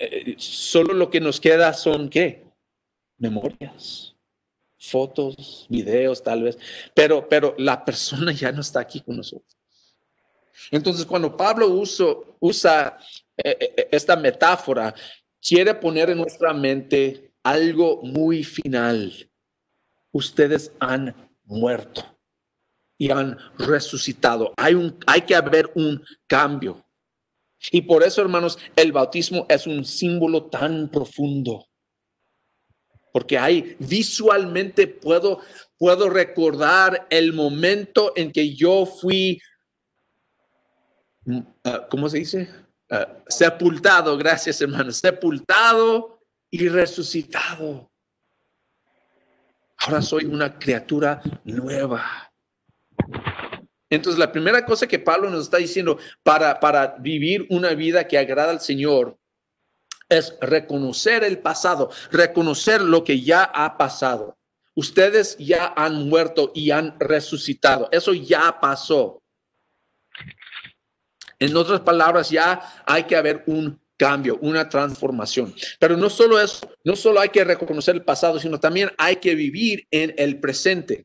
Eh, 0.00 0.34
solo 0.36 0.92
lo 0.92 1.08
que 1.08 1.20
nos 1.20 1.38
queda 1.38 1.72
son 1.72 2.08
qué? 2.08 2.42
Memorias, 3.16 4.16
fotos, 4.76 5.66
videos 5.68 6.20
tal 6.20 6.42
vez, 6.42 6.58
pero, 6.96 7.28
pero 7.28 7.54
la 7.58 7.84
persona 7.84 8.32
ya 8.32 8.50
no 8.50 8.62
está 8.62 8.80
aquí 8.80 9.00
con 9.02 9.18
nosotros. 9.18 9.56
Entonces, 10.72 11.06
cuando 11.06 11.36
Pablo 11.36 11.68
usa 12.40 12.98
eh, 13.36 13.56
eh, 13.60 13.88
esta 13.92 14.16
metáfora, 14.16 14.92
quiere 15.46 15.74
poner 15.74 16.10
en 16.10 16.18
nuestra 16.18 16.54
mente 16.54 17.32
algo 17.42 18.00
muy 18.02 18.42
final. 18.42 19.30
Ustedes 20.10 20.72
han 20.80 21.14
muerto 21.44 22.02
y 22.96 23.10
han 23.10 23.36
resucitado. 23.58 24.54
Hay, 24.56 24.74
un, 24.74 24.98
hay 25.06 25.22
que 25.22 25.34
haber 25.34 25.70
un 25.74 26.02
cambio. 26.26 26.82
Y 27.70 27.82
por 27.82 28.02
eso, 28.02 28.22
hermanos, 28.22 28.58
el 28.76 28.92
bautismo 28.92 29.46
es 29.48 29.66
un 29.66 29.84
símbolo 29.84 30.46
tan 30.46 30.88
profundo. 30.88 31.66
Porque 33.12 33.38
ahí 33.38 33.76
visualmente 33.78 34.86
puedo, 34.86 35.40
puedo 35.78 36.08
recordar 36.08 37.06
el 37.10 37.32
momento 37.32 38.12
en 38.16 38.32
que 38.32 38.54
yo 38.54 38.86
fui, 38.86 39.40
mm, 41.24 41.40
ah, 41.64 41.86
¿cómo 41.90 42.08
se 42.08 42.18
dice? 42.18 42.63
Ah, 42.90 43.08
sepultado, 43.28 44.16
gracias 44.16 44.60
hermanos, 44.60 44.96
sepultado 44.96 46.20
y 46.50 46.68
resucitado. 46.68 47.90
Ahora 49.78 50.02
soy 50.02 50.24
una 50.26 50.58
criatura 50.58 51.22
nueva. 51.44 52.30
Entonces, 53.90 54.18
la 54.18 54.32
primera 54.32 54.64
cosa 54.64 54.86
que 54.86 54.98
Pablo 54.98 55.30
nos 55.30 55.44
está 55.44 55.58
diciendo 55.58 55.98
para, 56.22 56.58
para 56.58 56.96
vivir 56.98 57.46
una 57.50 57.74
vida 57.74 58.06
que 58.06 58.18
agrada 58.18 58.50
al 58.50 58.60
Señor 58.60 59.18
es 60.08 60.36
reconocer 60.40 61.24
el 61.24 61.38
pasado, 61.38 61.90
reconocer 62.10 62.82
lo 62.82 63.04
que 63.04 63.20
ya 63.20 63.44
ha 63.44 63.76
pasado. 63.76 64.36
Ustedes 64.74 65.36
ya 65.38 65.72
han 65.76 66.08
muerto 66.08 66.50
y 66.54 66.70
han 66.70 66.98
resucitado. 66.98 67.88
Eso 67.92 68.12
ya 68.12 68.58
pasó. 68.60 69.22
En 71.44 71.56
otras 71.56 71.80
palabras, 71.80 72.30
ya 72.30 72.82
hay 72.86 73.04
que 73.04 73.16
haber 73.16 73.44
un 73.46 73.78
cambio, 73.98 74.38
una 74.40 74.68
transformación. 74.68 75.54
Pero 75.78 75.96
no 75.96 76.08
solo 76.08 76.40
eso, 76.40 76.68
no 76.84 76.96
solo 76.96 77.20
hay 77.20 77.28
que 77.28 77.44
reconocer 77.44 77.94
el 77.94 78.02
pasado, 78.02 78.40
sino 78.40 78.58
también 78.58 78.90
hay 78.96 79.16
que 79.16 79.34
vivir 79.34 79.86
en 79.90 80.14
el 80.16 80.40
presente. 80.40 81.04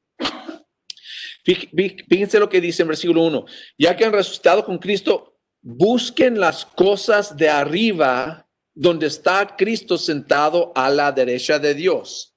Fíjense 1.44 2.40
lo 2.40 2.48
que 2.48 2.62
dice 2.62 2.84
en 2.84 2.88
versículo 2.88 3.24
1. 3.24 3.46
Ya 3.78 3.98
que 3.98 4.06
han 4.06 4.14
resucitado 4.14 4.64
con 4.64 4.78
Cristo, 4.78 5.38
busquen 5.62 6.40
las 6.40 6.66
cosas 6.66 7.36
de 7.36 7.50
arriba 7.50 8.48
donde 8.74 9.08
está 9.08 9.56
Cristo 9.58 9.98
sentado 9.98 10.72
a 10.74 10.90
la 10.90 11.12
derecha 11.12 11.60
de 11.60 11.74
Dios. 11.74 12.34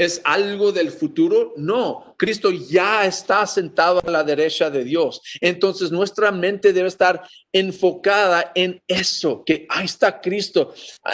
¿Es 0.00 0.22
algo 0.24 0.72
del 0.72 0.90
futuro? 0.90 1.52
No, 1.58 2.14
Cristo 2.16 2.50
ya 2.50 3.04
está 3.04 3.46
sentado 3.46 4.00
a 4.02 4.10
la 4.10 4.24
derecha 4.24 4.70
de 4.70 4.82
Dios. 4.82 5.20
Entonces 5.42 5.92
nuestra 5.92 6.32
mente 6.32 6.72
debe 6.72 6.88
estar 6.88 7.28
enfocada 7.52 8.50
en 8.54 8.82
eso, 8.88 9.44
que 9.44 9.66
ahí 9.68 9.84
está 9.84 10.22
Cristo, 10.22 10.72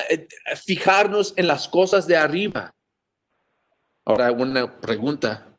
eh, 0.08 0.28
fijarnos 0.64 1.34
en 1.34 1.48
las 1.48 1.66
cosas 1.66 2.06
de 2.06 2.16
arriba. 2.16 2.72
Ahora, 4.04 4.30
una 4.30 4.80
pregunta, 4.80 5.58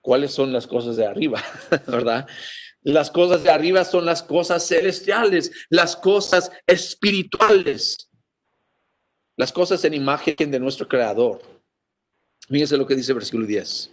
cuáles 0.00 0.32
son 0.32 0.52
las 0.52 0.68
cosas 0.68 0.94
de 0.94 1.06
arriba, 1.08 1.42
¿verdad? 1.88 2.24
Las 2.82 3.10
cosas 3.10 3.42
de 3.42 3.50
arriba 3.50 3.84
son 3.84 4.04
las 4.04 4.22
cosas 4.22 4.64
celestiales, 4.64 5.50
las 5.70 5.96
cosas 5.96 6.52
espirituales, 6.68 8.08
las 9.36 9.50
cosas 9.50 9.84
en 9.84 9.94
imagen 9.94 10.52
de 10.52 10.60
nuestro 10.60 10.86
Creador. 10.86 11.53
Fíjense 12.48 12.76
lo 12.76 12.86
que 12.86 12.94
dice 12.94 13.12
el 13.12 13.16
versículo 13.16 13.46
10. 13.46 13.90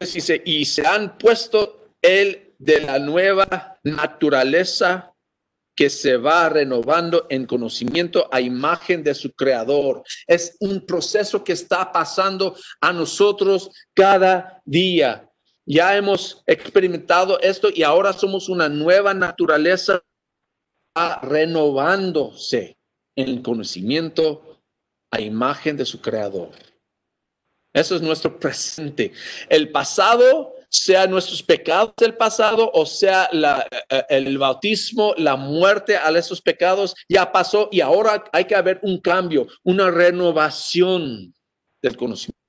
Dice, 0.00 0.42
y 0.44 0.64
se 0.64 0.86
han 0.86 1.16
puesto 1.16 1.94
el 2.00 2.54
de 2.58 2.80
la 2.80 2.98
nueva 2.98 3.78
naturaleza 3.84 5.12
que 5.74 5.88
se 5.88 6.16
va 6.16 6.48
renovando 6.48 7.26
en 7.30 7.46
conocimiento 7.46 8.28
a 8.30 8.40
imagen 8.40 9.02
de 9.02 9.14
su 9.14 9.32
creador. 9.32 10.02
Es 10.26 10.56
un 10.60 10.84
proceso 10.84 11.42
que 11.42 11.52
está 11.52 11.90
pasando 11.92 12.56
a 12.80 12.92
nosotros 12.92 13.70
cada 13.94 14.60
día. 14.64 15.28
Ya 15.64 15.96
hemos 15.96 16.42
experimentado 16.46 17.40
esto 17.40 17.68
y 17.72 17.82
ahora 17.82 18.12
somos 18.12 18.48
una 18.48 18.68
nueva 18.68 19.14
naturaleza 19.14 20.02
renovándose 21.22 22.76
en 23.16 23.42
conocimiento 23.42 24.51
a 25.12 25.20
imagen 25.20 25.76
de 25.76 25.84
su 25.84 26.00
creador. 26.00 26.50
Eso 27.72 27.94
es 27.94 28.02
nuestro 28.02 28.38
presente. 28.38 29.12
El 29.48 29.70
pasado 29.70 30.54
sea 30.68 31.06
nuestros 31.06 31.42
pecados 31.42 31.92
del 31.98 32.16
pasado 32.16 32.70
o 32.72 32.86
sea 32.86 33.28
eh, 33.30 34.04
el 34.08 34.38
bautismo, 34.38 35.14
la 35.18 35.36
muerte 35.36 35.96
a 35.96 36.08
esos 36.10 36.40
pecados, 36.40 36.94
ya 37.08 37.30
pasó 37.30 37.68
y 37.70 37.80
ahora 37.80 38.24
hay 38.32 38.46
que 38.46 38.54
haber 38.54 38.80
un 38.82 38.98
cambio, 38.98 39.46
una 39.62 39.90
renovación 39.90 41.34
del 41.82 41.96
conocimiento. 41.96 42.40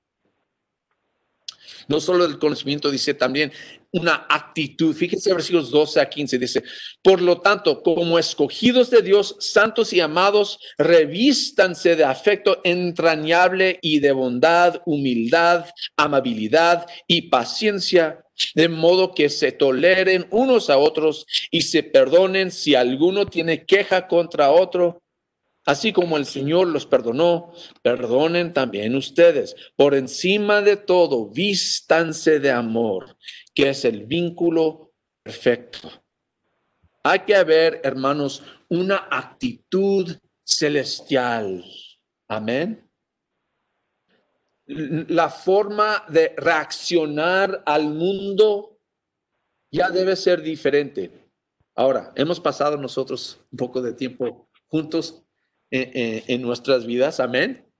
No 1.86 2.00
solo 2.00 2.24
el 2.24 2.38
conocimiento, 2.38 2.90
dice 2.90 3.12
también 3.12 3.52
una 3.94 4.26
actitud. 4.28 4.94
Fíjense 4.94 5.32
versículos 5.32 5.70
12 5.70 6.00
a 6.00 6.08
15, 6.08 6.38
dice, 6.38 6.62
por 7.02 7.22
lo 7.22 7.40
tanto, 7.40 7.82
como 7.82 8.18
escogidos 8.18 8.90
de 8.90 9.02
Dios, 9.02 9.36
santos 9.38 9.92
y 9.92 10.00
amados, 10.00 10.58
revístanse 10.78 11.94
de 11.94 12.04
afecto 12.04 12.60
entrañable 12.64 13.78
y 13.80 14.00
de 14.00 14.12
bondad, 14.12 14.82
humildad, 14.84 15.66
amabilidad 15.96 16.86
y 17.06 17.28
paciencia, 17.30 18.24
de 18.56 18.68
modo 18.68 19.14
que 19.14 19.28
se 19.28 19.52
toleren 19.52 20.26
unos 20.30 20.70
a 20.70 20.78
otros 20.78 21.24
y 21.52 21.62
se 21.62 21.84
perdonen 21.84 22.50
si 22.50 22.74
alguno 22.74 23.26
tiene 23.26 23.64
queja 23.64 24.08
contra 24.08 24.50
otro 24.50 25.04
Así 25.66 25.94
como 25.94 26.18
el 26.18 26.26
Señor 26.26 26.68
los 26.68 26.84
perdonó, 26.84 27.52
perdonen 27.82 28.52
también 28.52 28.94
ustedes. 28.96 29.56
Por 29.76 29.94
encima 29.94 30.60
de 30.60 30.76
todo, 30.76 31.30
vístanse 31.30 32.38
de 32.38 32.50
amor, 32.50 33.16
que 33.54 33.70
es 33.70 33.84
el 33.84 34.06
vínculo 34.06 34.92
perfecto. 35.22 35.90
Hay 37.02 37.20
que 37.20 37.36
haber, 37.36 37.80
hermanos, 37.84 38.42
una 38.68 39.08
actitud 39.10 40.16
celestial. 40.42 41.64
Amén. 42.28 42.90
La 44.66 45.28
forma 45.28 46.04
de 46.08 46.34
reaccionar 46.36 47.62
al 47.66 47.90
mundo 47.90 48.78
ya 49.70 49.90
debe 49.90 50.16
ser 50.16 50.40
diferente. 50.40 51.10
Ahora, 51.74 52.12
hemos 52.16 52.40
pasado 52.40 52.76
nosotros 52.76 53.40
un 53.50 53.58
poco 53.58 53.82
de 53.82 53.92
tiempo 53.92 54.48
juntos 54.68 55.22
en, 55.70 56.40
nuestras 56.40 56.86
vidas. 56.86 57.20
Amén. 57.20 57.70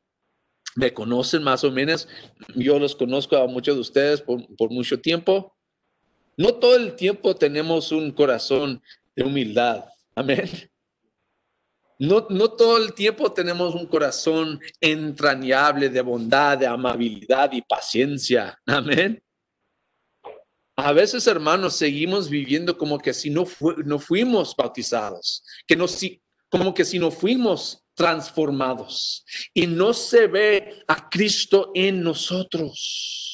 Me 0.74 0.92
conocen 0.92 1.42
más 1.42 1.64
o 1.64 1.70
menos. 1.70 2.08
Yo 2.56 2.78
los 2.78 2.96
conozco 2.96 3.36
a 3.36 3.46
muchos 3.46 3.76
de 3.76 3.80
ustedes 3.80 4.20
por, 4.20 4.44
por 4.56 4.70
mucho 4.70 5.00
tiempo. 5.00 5.53
No 6.36 6.54
todo 6.54 6.76
el 6.76 6.96
tiempo 6.96 7.34
tenemos 7.36 7.92
un 7.92 8.10
corazón 8.10 8.82
de 9.14 9.24
humildad. 9.24 9.84
Amén. 10.14 10.50
No, 11.98 12.26
no, 12.28 12.50
todo 12.50 12.78
el 12.78 12.92
tiempo 12.92 13.32
tenemos 13.32 13.74
un 13.74 13.86
corazón 13.86 14.60
entrañable 14.80 15.88
de 15.88 16.02
bondad, 16.02 16.58
de 16.58 16.66
amabilidad 16.66 17.52
y 17.52 17.62
paciencia. 17.62 18.60
Amén. 18.66 19.22
A 20.76 20.92
veces, 20.92 21.26
hermanos, 21.28 21.76
seguimos 21.76 22.28
viviendo 22.28 22.76
como 22.76 22.98
que 22.98 23.14
si 23.14 23.30
no, 23.30 23.44
no 23.84 24.00
fuimos 24.00 24.56
bautizados, 24.56 25.44
que 25.68 25.76
no, 25.76 25.86
si, 25.86 26.20
como 26.50 26.74
que 26.74 26.84
si 26.84 26.98
no 26.98 27.12
fuimos 27.12 27.84
transformados 27.94 29.24
y 29.54 29.68
no 29.68 29.94
se 29.94 30.26
ve 30.26 30.82
a 30.88 31.08
Cristo 31.08 31.70
en 31.74 32.02
nosotros. 32.02 33.33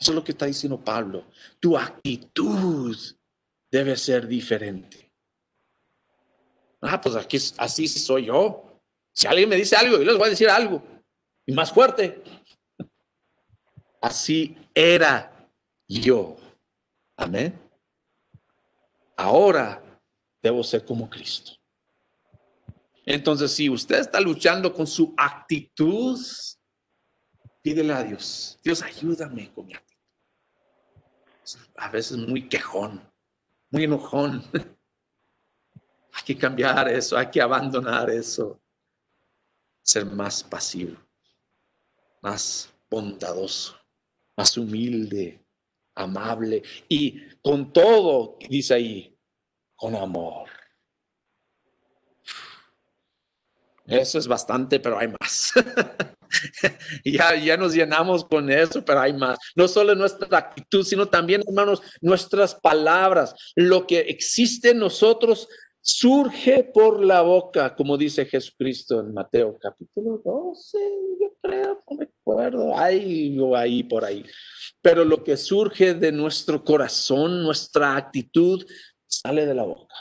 Eso 0.00 0.12
es 0.12 0.14
lo 0.14 0.24
que 0.24 0.32
está 0.32 0.46
diciendo 0.46 0.82
Pablo. 0.82 1.26
Tu 1.60 1.76
actitud 1.76 2.96
debe 3.70 3.96
ser 3.96 4.26
diferente. 4.26 5.12
Ah, 6.80 6.98
pues 6.98 7.14
aquí 7.16 7.36
así 7.58 7.86
soy 7.86 8.26
yo. 8.26 8.80
Si 9.12 9.26
alguien 9.26 9.48
me 9.48 9.56
dice 9.56 9.76
algo, 9.76 9.98
yo 9.98 10.04
les 10.04 10.16
voy 10.16 10.28
a 10.28 10.30
decir 10.30 10.48
algo. 10.48 10.82
Y 11.44 11.52
más 11.52 11.70
fuerte. 11.70 12.22
Así 14.00 14.56
era 14.74 15.48
yo. 15.86 16.36
Amén. 17.16 17.60
Ahora 19.16 19.82
debo 20.42 20.64
ser 20.64 20.86
como 20.86 21.10
Cristo. 21.10 21.52
Entonces, 23.04 23.52
si 23.52 23.68
usted 23.68 23.98
está 23.98 24.18
luchando 24.20 24.72
con 24.72 24.86
su 24.86 25.12
actitud, 25.18 26.18
pídele 27.60 27.92
a 27.92 28.02
Dios, 28.02 28.58
Dios 28.62 28.82
ayúdame 28.82 29.52
con 29.52 29.66
mi 29.66 29.74
actitud. 29.74 29.89
A 31.76 31.88
veces 31.90 32.16
muy 32.18 32.48
quejón, 32.48 33.00
muy 33.70 33.84
enojón. 33.84 34.42
Hay 36.12 36.24
que 36.24 36.36
cambiar 36.36 36.88
eso, 36.88 37.16
hay 37.16 37.30
que 37.30 37.40
abandonar 37.40 38.10
eso. 38.10 38.60
Ser 39.80 40.04
más 40.04 40.42
pasivo, 40.42 40.96
más 42.20 42.68
bondadoso, 42.90 43.76
más 44.36 44.56
humilde, 44.58 45.40
amable 45.94 46.62
y 46.88 47.28
con 47.40 47.72
todo, 47.72 48.36
dice 48.48 48.74
ahí, 48.74 49.16
con 49.76 49.94
amor. 49.94 50.50
Eso 53.86 54.18
es 54.18 54.28
bastante, 54.28 54.78
pero 54.80 54.98
hay 54.98 55.08
más. 55.08 55.52
ya, 57.04 57.34
ya 57.36 57.56
nos 57.56 57.74
llenamos 57.74 58.24
con 58.24 58.50
eso, 58.50 58.84
pero 58.84 59.00
hay 59.00 59.12
más. 59.12 59.38
No 59.54 59.68
solo 59.68 59.94
nuestra 59.94 60.38
actitud, 60.38 60.84
sino 60.84 61.06
también, 61.06 61.42
hermanos, 61.46 61.82
nuestras 62.00 62.54
palabras. 62.54 63.34
Lo 63.54 63.86
que 63.86 64.00
existe 64.00 64.70
en 64.70 64.78
nosotros 64.78 65.48
surge 65.82 66.64
por 66.64 67.04
la 67.04 67.22
boca, 67.22 67.74
como 67.74 67.96
dice 67.96 68.26
Jesucristo 68.26 69.00
en 69.00 69.14
Mateo 69.14 69.58
capítulo 69.58 70.20
12, 70.24 70.78
yo 71.20 71.34
creo, 71.40 71.82
no 71.90 71.96
me 71.96 72.04
acuerdo, 72.04 72.76
hay 72.76 73.38
ahí 73.56 73.82
por 73.82 74.04
ahí. 74.04 74.24
Pero 74.82 75.04
lo 75.04 75.24
que 75.24 75.36
surge 75.36 75.94
de 75.94 76.12
nuestro 76.12 76.64
corazón, 76.64 77.42
nuestra 77.42 77.96
actitud, 77.96 78.64
sale 79.06 79.46
de 79.46 79.54
la 79.54 79.64
boca. 79.64 79.94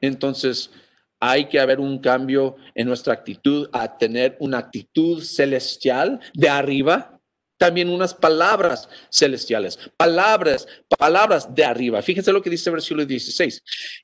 Entonces, 0.00 0.70
hay 1.20 1.48
que 1.48 1.60
haber 1.60 1.80
un 1.80 1.98
cambio 1.98 2.56
en 2.74 2.86
nuestra 2.86 3.14
actitud 3.14 3.68
a 3.72 3.96
tener 3.98 4.36
una 4.40 4.58
actitud 4.58 5.22
celestial 5.22 6.20
de 6.34 6.48
arriba, 6.48 7.20
también 7.58 7.88
unas 7.88 8.12
palabras 8.12 8.88
celestiales, 9.10 9.78
palabras, 9.96 10.66
palabras 10.98 11.54
de 11.54 11.64
arriba. 11.64 12.02
Fíjense 12.02 12.32
lo 12.32 12.42
que 12.42 12.50
dice 12.50 12.68
el 12.68 12.74
versículo 12.74 13.06
16, 13.06 13.62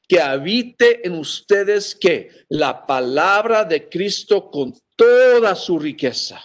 que 0.09 0.21
habite 0.21 1.07
en 1.07 1.15
ustedes 1.15 1.95
que 1.95 2.31
la 2.49 2.87
palabra 2.87 3.65
de 3.65 3.89
Cristo 3.89 4.51
con 4.51 4.75
toda 4.97 5.55
su 5.55 5.79
riqueza. 5.79 6.43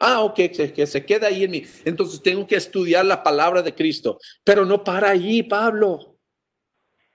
Ah, 0.00 0.20
ok, 0.20 0.36
que 0.74 0.86
se 0.86 1.04
queda 1.04 1.26
ahí 1.26 1.44
en 1.44 1.50
mí. 1.50 1.64
Entonces 1.84 2.22
tengo 2.22 2.46
que 2.46 2.56
estudiar 2.56 3.04
la 3.04 3.22
palabra 3.22 3.62
de 3.62 3.74
Cristo, 3.74 4.18
pero 4.44 4.64
no 4.64 4.84
para 4.84 5.10
allí, 5.10 5.42
Pablo. 5.42 6.17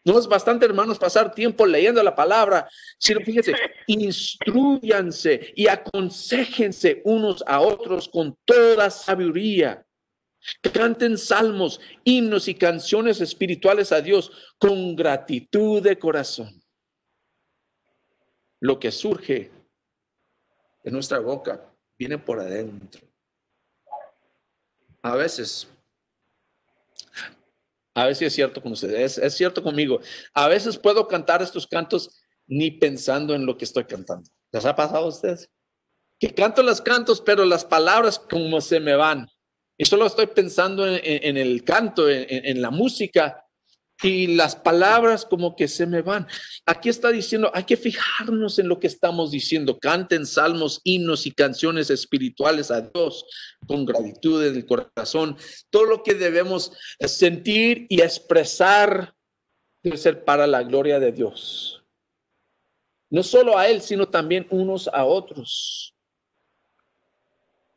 No 0.06 0.20
es 0.20 0.28
bastante, 0.28 0.66
hermanos, 0.66 1.00
pasar 1.00 1.34
tiempo 1.34 1.66
leyendo 1.66 2.04
la 2.04 2.16
palabra, 2.16 2.70
sino 2.98 3.22
fíjense, 3.22 3.54
instruyanse 3.88 5.54
y 5.56 5.68
aconsejense 5.68 7.02
unos 7.06 7.44
a 7.48 7.62
otros 7.62 8.10
con 8.10 8.38
toda 8.44 8.90
sabiduría. 8.90 9.86
Canten 10.74 11.18
salmos, 11.18 11.80
himnos 12.04 12.50
y 12.50 12.56
canciones 12.56 13.22
espirituales 13.22 13.94
a 13.94 14.02
Dios 14.02 14.30
con 14.58 14.94
gratitud 14.94 15.82
de 15.82 15.98
corazón. 15.98 16.62
Lo 18.60 18.78
que 18.80 18.92
surge 18.92 19.52
de 20.84 20.92
nuestra 20.92 21.20
boca 21.20 21.74
viene 21.98 22.18
por 22.18 22.42
adentro. 22.42 23.08
A 25.02 25.16
veces 25.16 25.68
a 27.94 28.06
ver 28.06 28.16
si 28.16 28.26
es 28.26 28.34
cierto 28.34 28.62
con 28.62 28.72
ustedes. 28.72 29.18
Es, 29.18 29.34
cierto 29.36 29.62
conmigo. 29.64 30.00
A 30.34 30.48
veces 30.48 30.78
puedo 30.78 31.08
cantar 31.08 31.42
estos 31.42 31.68
cantos 31.68 32.22
ni 32.48 32.72
pensando 32.72 33.36
en 33.36 33.46
lo 33.46 33.58
que 33.58 33.66
estoy 33.66 33.86
cantando. 33.86 34.30
¿Les 34.52 34.66
ha 34.66 34.76
pasado 34.76 35.06
a 35.06 35.10
ustedes? 35.10 35.50
Que 36.20 36.34
canto 36.34 36.64
los 36.64 36.82
cantos, 36.82 37.22
pero 37.22 37.46
las 37.46 37.66
palabras 37.66 38.20
como 38.20 38.62
se 38.62 38.80
me 38.80 38.96
van. 38.96 39.28
Y 39.78 39.86
solo 39.86 40.06
estoy 40.06 40.28
pensando 40.28 40.88
en, 40.88 41.38
el 41.38 41.64
canto, 41.64 42.10
en, 42.10 42.62
la 42.62 42.70
música, 42.70 43.43
y 44.04 44.28
las 44.28 44.56
palabras 44.56 45.26
como 45.26 45.56
que 45.56 45.68
se 45.68 45.88
me 45.88 46.02
van. 46.02 46.28
Aquí 46.66 46.90
está 46.90 47.10
diciendo, 47.10 47.50
hay 47.54 47.64
que 47.64 47.78
fijarnos 47.78 48.60
en 48.60 48.68
lo 48.68 48.80
que 48.80 48.88
estamos 48.88 49.32
diciendo. 49.32 49.80
Canten 49.80 50.26
salmos, 50.26 50.82
himnos 50.84 51.26
y 51.26 51.32
canciones 51.32 51.90
espirituales 51.90 52.70
a 52.70 52.82
Dios 52.82 53.26
con 53.66 53.86
gratitud 53.86 54.46
en 54.46 54.56
el 54.56 54.66
corazón. 54.66 55.38
Todo 55.70 55.86
lo 55.86 56.04
que 56.04 56.14
debemos 56.14 56.74
sentir 57.00 57.88
y 57.90 58.02
expresar 58.02 59.16
debe 59.82 59.98
ser 59.98 60.26
para 60.26 60.48
la 60.48 60.64
gloria 60.64 61.00
de 61.00 61.14
Dios. 61.14 61.84
No 63.10 63.24
solo 63.24 63.58
a 63.58 63.70
Él, 63.70 63.82
sino 63.82 64.10
también 64.10 64.48
unos 64.50 64.90
a 64.90 65.06
otros. 65.06 65.96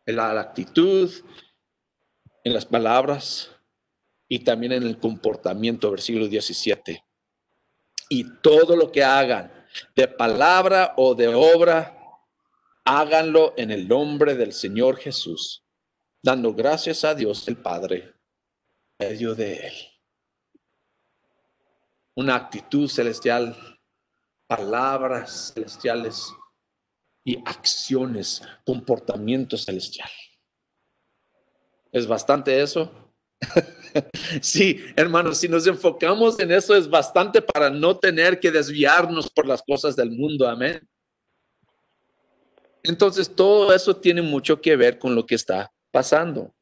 En 0.07 0.17
la 0.17 0.41
actitud, 0.41 1.11
en 2.43 2.53
las 2.53 2.65
palabras, 2.65 3.56
y 4.29 4.41
también 4.41 4.73
en 4.73 4.83
el 4.83 4.99
comportamiento, 4.99 5.91
versículo 5.91 6.29
17. 6.29 7.05
Y 8.09 8.41
todo 8.41 8.77
lo 8.77 8.91
que 8.91 9.05
hagan, 9.05 9.53
de 9.95 10.09
palabra 10.09 10.95
o 10.97 11.15
de 11.15 11.29
obra, 11.29 11.97
háganlo 12.85 13.55
en 13.57 13.71
el 13.71 13.89
nombre 13.89 14.35
del 14.35 14.53
Señor 14.53 14.97
Jesús, 14.97 15.65
dando 16.23 16.55
gracias 16.55 17.05
a 17.05 17.15
Dios 17.15 17.47
el 17.49 17.57
Padre, 17.57 18.15
medio 18.99 19.35
de 19.35 19.67
Él. 19.67 19.75
Una 22.15 22.37
actitud 22.37 22.89
celestial, 22.89 23.57
palabras 24.47 25.53
celestiales 25.55 26.33
y 27.25 27.37
acciones, 27.45 28.43
comportamiento 28.65 29.57
celestial. 29.57 30.09
Es 31.91 32.07
bastante 32.07 32.63
eso. 32.63 33.06
sí, 34.41 34.81
hermanos, 34.97 35.39
si 35.39 35.49
nos 35.49 35.67
enfocamos 35.67 36.39
en 36.39 36.53
eso 36.53 36.75
es 36.75 36.89
bastante 36.89 37.43
para 37.43 37.71
no 37.71 37.99
tener 37.99 38.41
que 38.41 38.51
desviarnos 38.51 39.31
por 39.31 39.47
las 39.47 39.63
cosas 39.63 39.97
del 39.97 40.11
mundo. 40.11 40.49
Amén. 40.49 40.87
Entonces, 42.83 43.35
todo 43.35 43.75
eso 43.75 43.97
tiene 43.97 44.23
mucho 44.23 44.61
que 44.61 44.77
ver 44.77 44.99
con 44.99 45.15
lo 45.15 45.27
que 45.27 45.35
está 45.35 45.73
pasando. 45.91 46.55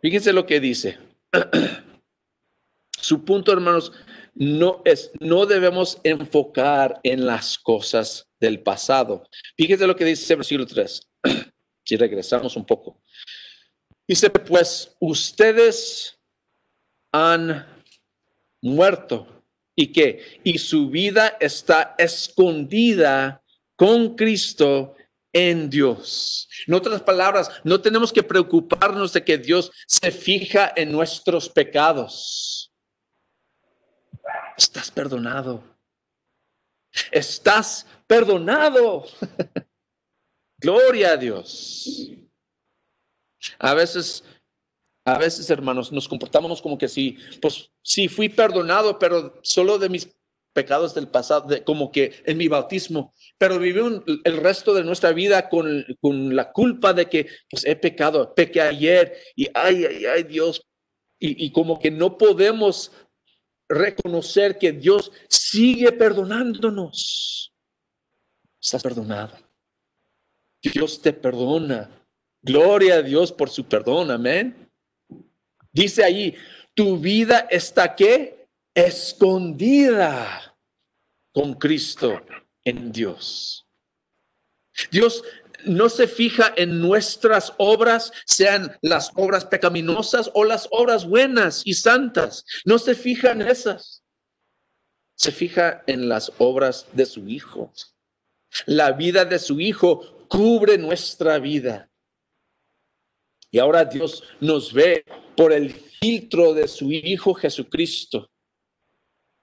Fíjense 0.00 0.32
lo 0.32 0.44
que 0.44 0.58
dice. 0.58 0.98
Su 2.98 3.24
punto, 3.24 3.52
hermanos, 3.52 3.92
no 4.34 4.82
es, 4.84 5.12
no 5.20 5.46
debemos 5.46 6.00
enfocar 6.02 7.00
en 7.04 7.26
las 7.26 7.58
cosas 7.58 8.28
del 8.40 8.60
pasado. 8.60 9.28
Fíjense 9.56 9.86
lo 9.86 9.94
que 9.94 10.04
dice 10.04 10.34
versículo 10.34 10.66
3. 10.66 11.08
si 11.84 11.96
regresamos 11.96 12.56
un 12.56 12.64
poco. 12.64 13.00
Dice, 14.06 14.30
pues 14.30 14.94
ustedes 15.00 16.18
han 17.12 17.66
muerto 18.60 19.26
y 19.74 19.92
que, 19.92 20.40
y 20.44 20.58
su 20.58 20.90
vida 20.90 21.36
está 21.40 21.94
escondida 21.98 23.42
con 23.76 24.14
Cristo 24.16 24.96
en 25.32 25.70
Dios. 25.70 26.48
En 26.66 26.74
otras 26.74 27.02
palabras, 27.02 27.50
no 27.64 27.80
tenemos 27.80 28.12
que 28.12 28.22
preocuparnos 28.22 29.12
de 29.12 29.24
que 29.24 29.38
Dios 29.38 29.72
se 29.86 30.10
fija 30.10 30.72
en 30.76 30.92
nuestros 30.92 31.48
pecados. 31.48 32.72
Estás 34.56 34.90
perdonado. 34.90 35.62
Estás 37.10 37.86
perdonado. 38.06 39.06
Gloria 40.58 41.12
a 41.12 41.16
Dios. 41.16 42.21
A 43.58 43.74
veces, 43.74 44.24
a 45.04 45.18
veces, 45.18 45.50
hermanos, 45.50 45.92
nos 45.92 46.08
comportamos 46.08 46.62
como 46.62 46.78
que 46.78 46.88
sí, 46.88 47.18
pues 47.40 47.70
sí 47.82 48.08
fui 48.08 48.28
perdonado, 48.28 48.98
pero 48.98 49.38
solo 49.42 49.78
de 49.78 49.88
mis 49.88 50.08
pecados 50.52 50.94
del 50.94 51.08
pasado, 51.08 51.48
como 51.64 51.90
que 51.90 52.22
en 52.26 52.36
mi 52.36 52.48
bautismo, 52.48 53.14
pero 53.38 53.58
viví 53.58 53.80
el 54.24 54.36
resto 54.36 54.74
de 54.74 54.84
nuestra 54.84 55.12
vida 55.12 55.48
con, 55.48 55.84
la 56.36 56.52
culpa 56.52 56.92
de 56.92 57.06
que 57.06 57.26
pues 57.50 57.64
he 57.64 57.74
pecado, 57.74 58.34
pequé 58.34 58.60
ayer 58.60 59.16
y 59.34 59.48
ay, 59.54 59.84
ay, 59.86 60.04
ay, 60.06 60.22
Dios, 60.24 60.62
y, 61.18 61.46
y 61.46 61.52
como 61.52 61.78
que 61.78 61.90
no 61.90 62.18
podemos 62.18 62.92
reconocer 63.68 64.58
que 64.58 64.72
Dios 64.72 65.10
sigue 65.28 65.92
perdonándonos. 65.92 67.52
Estás 68.60 68.82
perdonado. 68.82 69.36
Dios 70.62 71.00
te 71.00 71.12
perdona. 71.12 72.01
Gloria 72.42 72.96
a 72.96 73.02
Dios 73.02 73.32
por 73.32 73.48
su 73.50 73.64
perdón, 73.64 74.10
amén. 74.10 74.68
Dice 75.72 76.02
ahí, 76.02 76.36
tu 76.74 76.98
vida 76.98 77.46
está 77.50 77.94
qué? 77.94 78.48
Escondida 78.74 80.56
con 81.32 81.54
Cristo 81.54 82.20
en 82.64 82.90
Dios. 82.90 83.66
Dios 84.90 85.22
no 85.64 85.88
se 85.88 86.08
fija 86.08 86.52
en 86.56 86.80
nuestras 86.80 87.52
obras, 87.58 88.12
sean 88.26 88.76
las 88.82 89.10
obras 89.14 89.44
pecaminosas 89.44 90.30
o 90.34 90.44
las 90.44 90.66
obras 90.70 91.06
buenas 91.06 91.62
y 91.64 91.74
santas. 91.74 92.44
No 92.64 92.78
se 92.78 92.94
fija 92.94 93.30
en 93.30 93.42
esas. 93.42 94.02
Se 95.14 95.30
fija 95.30 95.84
en 95.86 96.08
las 96.08 96.32
obras 96.38 96.86
de 96.92 97.06
su 97.06 97.28
Hijo. 97.28 97.72
La 98.66 98.92
vida 98.92 99.24
de 99.24 99.38
su 99.38 99.60
Hijo 99.60 100.26
cubre 100.28 100.78
nuestra 100.78 101.38
vida. 101.38 101.91
Y 103.52 103.58
ahora 103.58 103.84
Dios 103.84 104.24
nos 104.40 104.72
ve 104.72 105.04
por 105.36 105.52
el 105.52 105.70
filtro 105.70 106.54
de 106.54 106.66
su 106.66 106.90
Hijo 106.90 107.34
Jesucristo. 107.34 108.30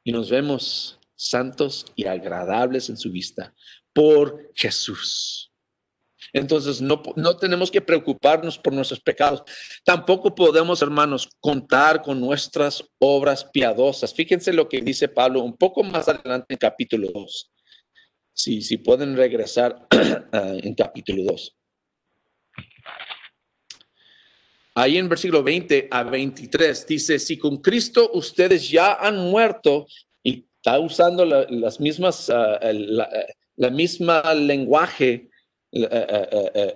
Y 0.03 0.11
nos 0.11 0.31
vemos 0.31 0.99
santos 1.15 1.85
y 1.95 2.05
agradables 2.05 2.89
en 2.89 2.97
su 2.97 3.11
vista 3.11 3.53
por 3.93 4.51
Jesús. 4.55 5.51
Entonces 6.33 6.81
no, 6.81 7.03
no, 7.15 7.37
tenemos 7.37 7.69
que 7.69 7.81
preocuparnos 7.81 8.57
por 8.57 8.73
nuestros 8.73 8.99
pecados. 8.99 9.43
Tampoco 9.83 10.33
podemos, 10.33 10.81
hermanos, 10.81 11.29
contar 11.39 12.01
con 12.01 12.19
nuestras 12.19 12.83
obras 12.97 13.45
piadosas. 13.45 14.13
Fíjense 14.13 14.53
lo 14.53 14.67
que 14.67 14.81
dice 14.81 15.07
Pablo 15.07 15.41
un 15.41 15.55
poco 15.55 15.83
más 15.83 16.07
adelante 16.07 16.53
en 16.53 16.57
capítulo 16.57 17.09
2. 17.13 17.51
Si, 18.33 18.61
si 18.63 18.77
pueden 18.77 19.15
regresar 19.15 19.87
en 20.31 20.73
capítulo 20.73 21.23
2. 21.31 21.58
Ahí 24.75 24.97
en 24.97 25.09
versículo 25.09 25.43
20 25.43 25.87
a 25.91 26.03
23 26.03 26.87
dice, 26.87 27.19
si 27.19 27.37
con 27.37 27.57
Cristo 27.57 28.11
ustedes 28.13 28.69
ya 28.69 28.93
han 28.93 29.17
muerto, 29.17 29.87
y 30.23 30.45
está 30.55 30.79
usando 30.79 31.25
las 31.25 31.79
mismas, 31.79 32.29
uh, 32.29 32.57
la, 32.61 33.09
la, 33.55 33.69
misma 33.69 34.33
lenguaje, 34.33 35.29
uh, 35.71 35.83
uh, 35.83 36.71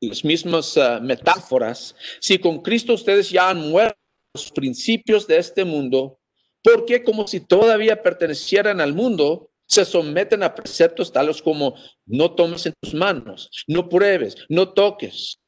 las 0.00 0.24
mismas 0.24 0.76
metáforas, 1.00 1.94
si 2.20 2.38
con 2.38 2.62
Cristo 2.62 2.94
ustedes 2.94 3.30
ya 3.30 3.50
han 3.50 3.70
muerto 3.70 3.98
los 4.34 4.50
principios 4.52 5.26
de 5.26 5.38
este 5.38 5.64
mundo, 5.64 6.18
porque 6.62 7.02
como 7.02 7.26
si 7.26 7.40
todavía 7.40 8.02
pertenecieran 8.02 8.80
al 8.80 8.92
mundo, 8.92 9.50
se 9.66 9.84
someten 9.84 10.42
a 10.42 10.54
preceptos 10.54 11.12
tales 11.12 11.42
como 11.42 11.74
no 12.06 12.34
tomes 12.34 12.66
en 12.66 12.74
tus 12.80 12.94
manos, 12.94 13.50
no 13.66 13.88
pruebes, 13.88 14.36
no 14.48 14.72
toques. 14.72 15.38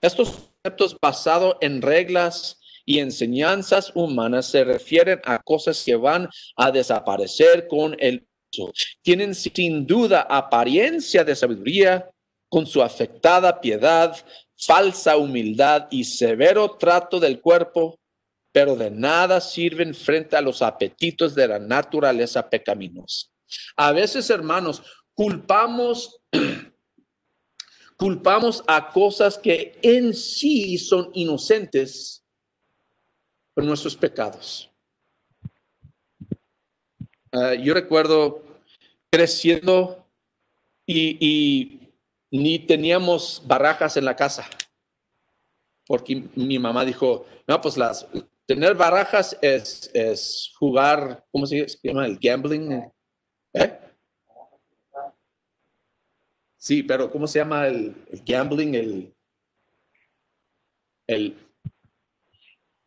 Estos 0.00 0.49
conceptos 0.62 0.96
basados 1.00 1.56
en 1.60 1.80
reglas 1.80 2.58
y 2.84 2.98
enseñanzas 2.98 3.92
humanas 3.94 4.46
se 4.46 4.64
refieren 4.64 5.20
a 5.24 5.38
cosas 5.38 5.82
que 5.84 5.96
van 5.96 6.28
a 6.56 6.70
desaparecer 6.70 7.66
con 7.66 7.96
el 7.98 8.26
uso. 8.52 8.72
Tienen 9.02 9.34
sin 9.34 9.86
duda 9.86 10.26
apariencia 10.28 11.24
de 11.24 11.34
sabiduría 11.34 12.10
con 12.48 12.66
su 12.66 12.82
afectada 12.82 13.60
piedad, 13.60 14.16
falsa 14.58 15.16
humildad 15.16 15.86
y 15.90 16.04
severo 16.04 16.76
trato 16.76 17.20
del 17.20 17.40
cuerpo, 17.40 17.98
pero 18.52 18.76
de 18.76 18.90
nada 18.90 19.40
sirven 19.40 19.94
frente 19.94 20.36
a 20.36 20.40
los 20.40 20.60
apetitos 20.60 21.34
de 21.34 21.48
la 21.48 21.58
naturaleza 21.58 22.50
pecaminosa. 22.50 23.28
A 23.76 23.92
veces, 23.92 24.28
hermanos, 24.28 24.82
culpamos 25.14 26.20
culpamos 28.00 28.64
a 28.66 28.90
cosas 28.90 29.36
que 29.36 29.78
en 29.82 30.14
sí 30.14 30.78
son 30.78 31.10
inocentes 31.12 32.24
por 33.52 33.62
nuestros 33.62 33.94
pecados. 33.94 34.70
Ah, 37.30 37.52
yo 37.54 37.74
recuerdo 37.74 38.42
creciendo 39.10 40.02
y, 40.86 41.78
ni 42.30 42.58
teníamos 42.60 43.42
barajas 43.46 43.98
en 43.98 44.06
la 44.06 44.16
casa, 44.16 44.48
porque 45.86 46.24
mi 46.36 46.58
mamá 46.58 46.86
dijo, 46.86 47.26
no, 47.46 47.60
pues 47.60 47.76
las, 47.76 48.06
tener 48.46 48.76
barajas 48.76 49.36
es, 49.42 49.90
es 49.92 50.52
jugar, 50.58 51.26
¿cómo 51.30 51.44
se 51.44 51.66
llama? 51.82 52.06
El 52.06 52.18
gambling. 52.18 52.90
¿Eh? 53.52 53.78
Sí, 56.70 56.84
pero 56.84 57.10
¿cómo 57.10 57.26
se 57.26 57.40
llama 57.40 57.66
el, 57.66 57.96
gambling? 58.24 58.76
El, 58.76 59.14
el, 61.08 61.36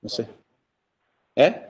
no 0.02 0.08
sé. 0.08 0.26
¿Eh? 1.36 1.70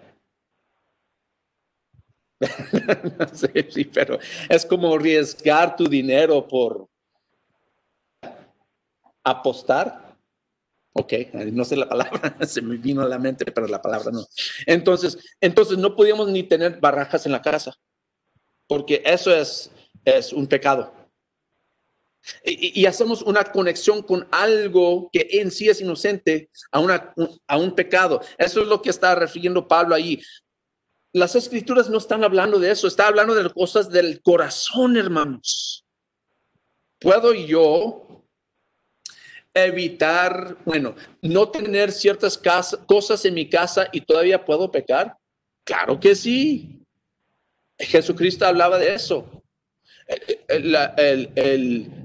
no 3.20 3.28
sé, 3.30 3.68
sí, 3.72 3.86
pero 3.86 4.20
es 4.48 4.64
como 4.64 4.94
arriesgar 4.94 5.76
tu 5.76 5.86
dinero 5.86 6.48
por 6.48 6.88
apostar. 9.24 10.16
Ok, 10.94 11.14
no 11.34 11.66
sé 11.66 11.76
la 11.76 11.90
palabra, 11.90 12.38
se 12.46 12.62
me 12.62 12.78
vino 12.78 13.02
a 13.02 13.10
la 13.10 13.18
mente, 13.18 13.52
pero 13.52 13.66
la 13.66 13.82
palabra 13.82 14.12
no. 14.12 14.24
Entonces, 14.68 15.18
entonces 15.42 15.80
no 15.80 15.96
podíamos 15.96 16.28
ni 16.28 16.44
tener 16.44 16.80
barajas 16.80 17.26
en 17.26 17.32
la 17.32 17.42
casa, 17.42 17.76
porque 18.68 19.02
eso 19.04 19.36
es, 19.36 19.72
es 20.06 20.32
un 20.32 20.46
pecado. 20.46 21.03
Y, 22.46 22.86
hacemos 22.86 23.22
una 23.22 23.44
conexión 23.44 24.02
con 24.02 24.28
algo 24.32 25.10
que 25.12 25.28
en 25.32 25.52
sí 25.52 25.70
es 25.70 25.82
inocente 25.82 26.50
a, 26.72 26.80
una, 26.80 27.14
a 27.48 27.58
un 27.58 27.76
pecado. 27.76 28.22
Eso 28.38 28.62
es 28.62 28.68
lo 28.68 28.82
que 28.82 28.90
está 28.90 29.16
refiriendo 29.16 29.68
Pablo 29.68 29.96
ahí. 29.96 30.22
Las 31.12 31.36
escrituras 31.36 31.90
no 31.90 31.98
están 31.98 32.24
hablando 32.24 32.60
de 32.60 32.72
eso, 32.72 32.88
está 32.88 33.08
hablando 33.08 33.36
de 33.36 33.50
cosas 33.52 33.90
del 33.90 34.22
corazón, 34.22 34.98
hermanos. 34.98 35.86
¿Puedo 37.00 37.34
yo 37.34 38.26
evitar, 39.54 40.58
bueno, 40.66 40.96
no 41.22 41.50
tener 41.50 41.92
ciertas 41.92 42.42
cosas 42.88 43.26
en 43.26 43.34
mi 43.34 43.50
casa 43.50 43.90
y 43.92 44.02
todavía 44.02 44.44
puedo 44.44 44.72
pecar? 44.72 45.18
Claro 45.66 46.00
que 46.00 46.16
sí. 46.16 46.80
Jesucristo 47.78 48.46
hablaba 48.46 48.80
de 48.80 48.96
eso. 48.96 49.44
el, 50.48 50.76
el 51.36 52.03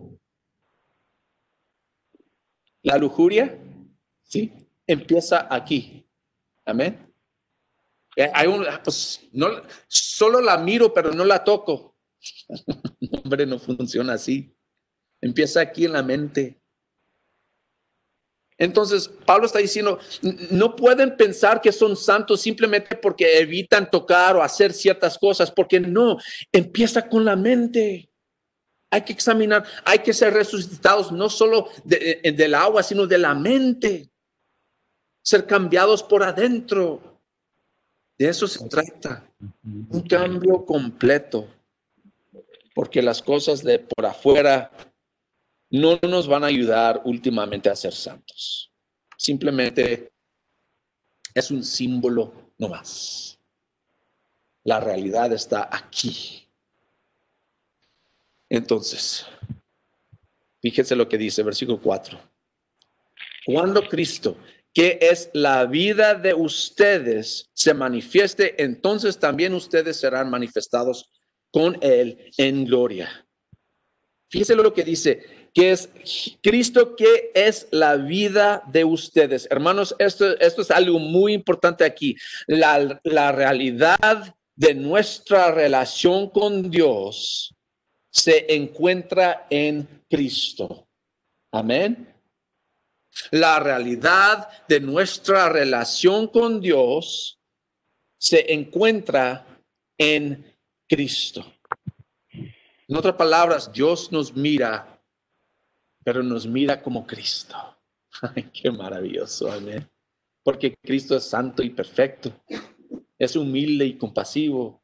La 2.83 2.97
lujuria, 2.97 3.59
¿sí? 4.23 4.53
Empieza 4.87 5.47
aquí. 5.51 6.07
Amén. 6.65 7.13
Eh, 8.17 8.31
hay 8.35 8.49
un, 8.49 8.67
ah, 8.67 8.81
pues, 8.83 9.21
no, 9.33 9.49
solo 9.87 10.41
la 10.41 10.59
miro, 10.59 10.93
pero 10.93 11.13
no 11.13 11.25
la 11.25 11.45
toco. 11.45 11.97
Hombre, 13.25 13.47
no 13.47 13.59
funciona 13.59 14.15
así. 14.15 14.55
Empieza 15.21 15.61
aquí 15.61 15.85
en 15.85 15.93
la 15.93 16.03
mente. 16.03 16.61
Entonces, 18.59 19.09
Pablo 19.25 19.47
está 19.47 19.61
diciendo, 19.61 20.01
no 20.51 20.75
pueden 20.75 21.17
pensar 21.17 21.61
que 21.61 21.71
son 21.71 21.97
santos 21.97 22.41
simplemente 22.41 22.97
porque 22.97 23.39
evitan 23.39 23.89
tocar 23.89 24.35
o 24.35 24.43
hacer 24.43 24.73
ciertas 24.73 25.17
cosas, 25.17 25.53
porque 25.53 25.79
no, 25.79 26.19
empieza 26.51 27.09
con 27.09 27.25
la 27.25 27.37
mente. 27.37 28.08
Hay 28.91 29.03
que 29.03 29.13
examinar, 29.13 29.65
hay 29.85 29.99
que 29.99 30.13
ser 30.13 30.33
resucitados 30.33 31.13
no 31.13 31.29
solo 31.29 31.69
eh, 31.91 32.33
del 32.33 32.55
agua, 32.55 32.83
sino 32.83 33.07
de 33.07 33.19
la 33.19 33.35
mente. 33.35 34.09
Ser 35.23 35.47
cambiados 35.47 36.03
por 36.03 36.23
adentro. 36.23 37.21
De 38.17 38.29
eso 38.29 38.47
se 38.49 38.67
trata. 38.69 39.31
Un 39.91 40.03
cambio 40.09 40.65
completo. 40.65 41.49
Porque 42.75 43.03
las 43.03 43.21
cosas 43.21 43.63
de 43.63 43.79
por 43.79 44.07
afuera 44.07 44.71
no 45.71 45.99
nos 46.03 46.27
van 46.27 46.45
a 46.45 46.47
ayudar 46.47 47.03
últimamente 47.05 47.69
a 47.69 47.77
ser 47.77 47.93
santos. 47.93 48.73
Simplemente 49.17 50.13
es 51.35 51.51
un 51.51 51.63
símbolo 51.63 52.53
no 52.57 52.69
más. 52.69 53.39
La 54.65 54.81
realidad 54.81 55.33
está 55.33 55.69
aquí. 55.71 56.48
Entonces, 58.51 59.27
fíjense 60.63 60.97
lo 60.97 61.09
que 61.09 61.19
dice 61.19 61.43
versículo 61.43 61.81
4. 61.81 62.19
Cuando 63.45 63.87
Cristo, 63.89 64.37
que 64.73 64.99
es 65.01 65.31
la 65.33 65.65
vida 65.67 66.15
de 66.15 66.35
ustedes, 66.35 67.49
se 67.53 67.75
manifieste, 67.75 68.63
entonces 68.63 69.19
también 69.19 69.55
ustedes 69.55 69.99
serán 69.99 70.31
manifestados 70.31 71.11
con 71.51 71.79
Él 71.81 72.31
en 72.37 72.65
gloria. 72.65 73.27
Fíjense 74.31 74.55
lo 74.55 74.75
que 74.75 74.85
dice, 74.85 75.25
que 75.55 75.73
es 75.73 75.89
Cristo, 76.43 76.95
que 76.95 77.31
es 77.35 77.67
la 77.71 77.97
vida 77.97 78.63
de 78.71 78.85
ustedes. 78.85 79.49
Hermanos, 79.51 79.95
esto, 79.99 80.39
esto 80.39 80.63
es 80.63 80.71
algo 80.71 80.99
muy 80.99 81.33
importante 81.33 81.85
aquí. 81.85 82.15
La, 82.47 83.01
la 83.05 83.33
realidad 83.33 84.35
de 84.55 84.75
nuestra 84.75 85.51
relación 85.51 86.29
con 86.29 86.71
Dios 86.71 87.55
se 88.19 88.55
encuentra 88.55 89.47
en 89.51 90.05
Cristo. 90.09 90.89
Amén. 91.53 92.15
La 93.31 93.59
realidad 93.59 94.49
de 94.69 94.81
nuestra 94.81 95.49
relación 95.49 96.29
con 96.29 96.61
Dios 96.61 97.41
se 98.19 98.53
encuentra 98.53 99.47
en 99.97 100.57
Cristo. 100.89 101.45
En 102.31 102.97
otras 102.97 103.15
palabras, 103.15 103.73
Dios 103.73 104.13
nos 104.13 104.35
mira 104.35 104.99
pero 106.09 106.23
nos 106.23 106.47
mira 106.47 106.81
como 106.81 107.07
Cristo. 107.07 107.55
Ay, 108.35 108.51
qué 108.51 108.71
maravilloso, 108.71 109.53
amén. 109.53 109.87
Porque 110.43 110.75
Cristo 110.83 111.15
es 111.15 111.25
santo 111.25 111.63
y 111.63 111.69
perfecto, 111.69 112.33
es 113.19 113.37
humilde 113.37 113.85
y 113.85 113.99
compasivo. 113.99 114.83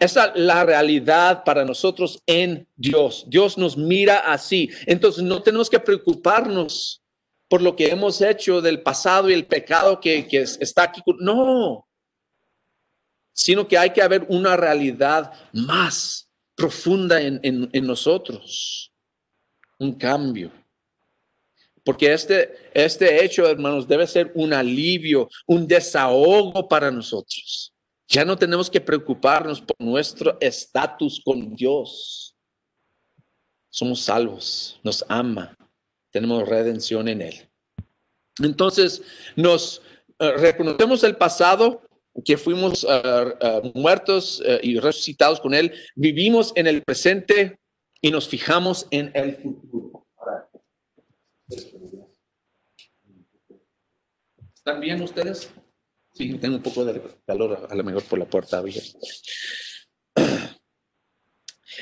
Esa 0.00 0.26
es 0.26 0.32
la 0.36 0.64
realidad 0.64 1.44
para 1.44 1.64
nosotros 1.64 2.22
en 2.26 2.68
Dios. 2.76 3.24
Dios 3.28 3.58
nos 3.58 3.76
mira 3.76 4.18
así. 4.18 4.70
Entonces 4.86 5.22
no 5.22 5.42
tenemos 5.42 5.68
que 5.68 5.80
preocuparnos 5.80 7.02
por 7.48 7.62
lo 7.62 7.76
que 7.76 7.88
hemos 7.88 8.20
hecho 8.20 8.60
del 8.60 8.82
pasado 8.82 9.28
y 9.28 9.34
el 9.34 9.46
pecado 9.46 10.00
que, 10.00 10.26
está 10.32 10.84
aquí. 10.84 11.02
No, 11.20 11.86
sino 13.32 13.66
que 13.68 13.78
hay 13.78 13.90
que 13.90 14.02
haber 14.02 14.26
una 14.28 14.56
realidad 14.56 15.32
más 15.52 16.28
profunda 16.54 17.20
en, 17.20 17.40
en 17.42 17.86
nosotros 17.86 18.92
un 19.82 19.92
cambio. 19.92 20.50
Porque 21.84 22.12
este, 22.12 22.70
este 22.72 23.24
hecho, 23.24 23.46
hermanos, 23.48 23.88
debe 23.88 24.06
ser 24.06 24.30
un 24.34 24.52
alivio, 24.52 25.28
un 25.46 25.66
desahogo 25.66 26.68
para 26.68 26.90
nosotros. 26.90 27.74
Ya 28.08 28.24
no 28.24 28.36
tenemos 28.36 28.68
que 28.68 28.80
preocuparnos 28.80 29.60
por 29.60 29.76
nuestro 29.80 30.36
estatus 30.40 31.20
con 31.24 31.54
Dios. 31.54 32.36
Somos 33.70 34.02
salvos, 34.02 34.78
nos 34.82 35.04
ama, 35.08 35.56
tenemos 36.10 36.46
redención 36.46 37.08
en 37.08 37.22
Él. 37.22 37.48
Entonces, 38.42 39.02
nos 39.34 39.82
eh, 40.18 40.32
reconocemos 40.32 41.02
el 41.04 41.16
pasado, 41.16 41.82
que 42.24 42.36
fuimos 42.36 42.84
eh, 42.84 43.34
eh, 43.40 43.72
muertos 43.74 44.42
y 44.62 44.78
resucitados 44.78 45.40
con 45.40 45.54
Él, 45.54 45.72
vivimos 45.96 46.52
en 46.54 46.66
el 46.66 46.82
presente 46.82 47.58
y 48.00 48.10
nos 48.10 48.28
fijamos 48.28 48.86
en 48.90 49.10
el 49.14 49.36
futuro. 49.36 50.06
¿Están 54.54 54.80
bien 54.80 55.02
ustedes? 55.02 55.50
Sí, 56.14 56.34
tengo 56.38 56.56
un 56.56 56.62
poco 56.62 56.84
de 56.84 57.00
calor, 57.26 57.66
a 57.70 57.74
lo 57.74 57.84
mejor 57.84 58.04
por 58.04 58.18
la 58.18 58.26
puerta 58.26 58.58
abierta. 58.58 58.98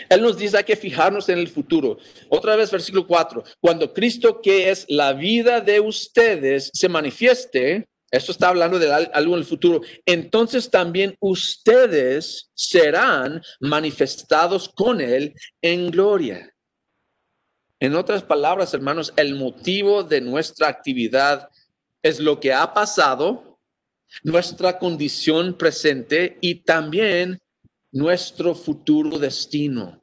Él 0.08 0.22
nos 0.22 0.38
dice 0.38 0.56
hay 0.56 0.64
que 0.64 0.76
fijarnos 0.76 1.28
en 1.28 1.38
el 1.38 1.48
futuro. 1.48 1.98
Otra 2.28 2.54
vez, 2.56 2.70
versículo 2.70 3.06
4. 3.06 3.42
Cuando 3.60 3.92
Cristo, 3.92 4.40
que 4.40 4.70
es 4.70 4.86
la 4.88 5.12
vida 5.12 5.60
de 5.60 5.80
ustedes, 5.80 6.70
se 6.72 6.88
manifieste, 6.88 7.88
esto 8.10 8.32
está 8.32 8.48
hablando 8.48 8.78
de 8.78 8.92
algo 8.92 9.34
en 9.34 9.40
el 9.40 9.44
futuro. 9.44 9.80
Entonces 10.04 10.70
también 10.70 11.16
ustedes 11.20 12.50
serán 12.54 13.42
manifestados 13.60 14.68
con 14.68 15.00
Él 15.00 15.34
en 15.62 15.90
gloria. 15.90 16.54
En 17.78 17.94
otras 17.94 18.22
palabras, 18.22 18.74
hermanos, 18.74 19.12
el 19.16 19.36
motivo 19.36 20.02
de 20.02 20.20
nuestra 20.20 20.68
actividad 20.68 21.48
es 22.02 22.20
lo 22.20 22.40
que 22.40 22.52
ha 22.52 22.74
pasado, 22.74 23.49
nuestra 24.22 24.78
condición 24.78 25.56
presente 25.56 26.38
y 26.40 26.56
también 26.56 27.40
nuestro 27.92 28.54
futuro 28.54 29.18
destino. 29.18 30.02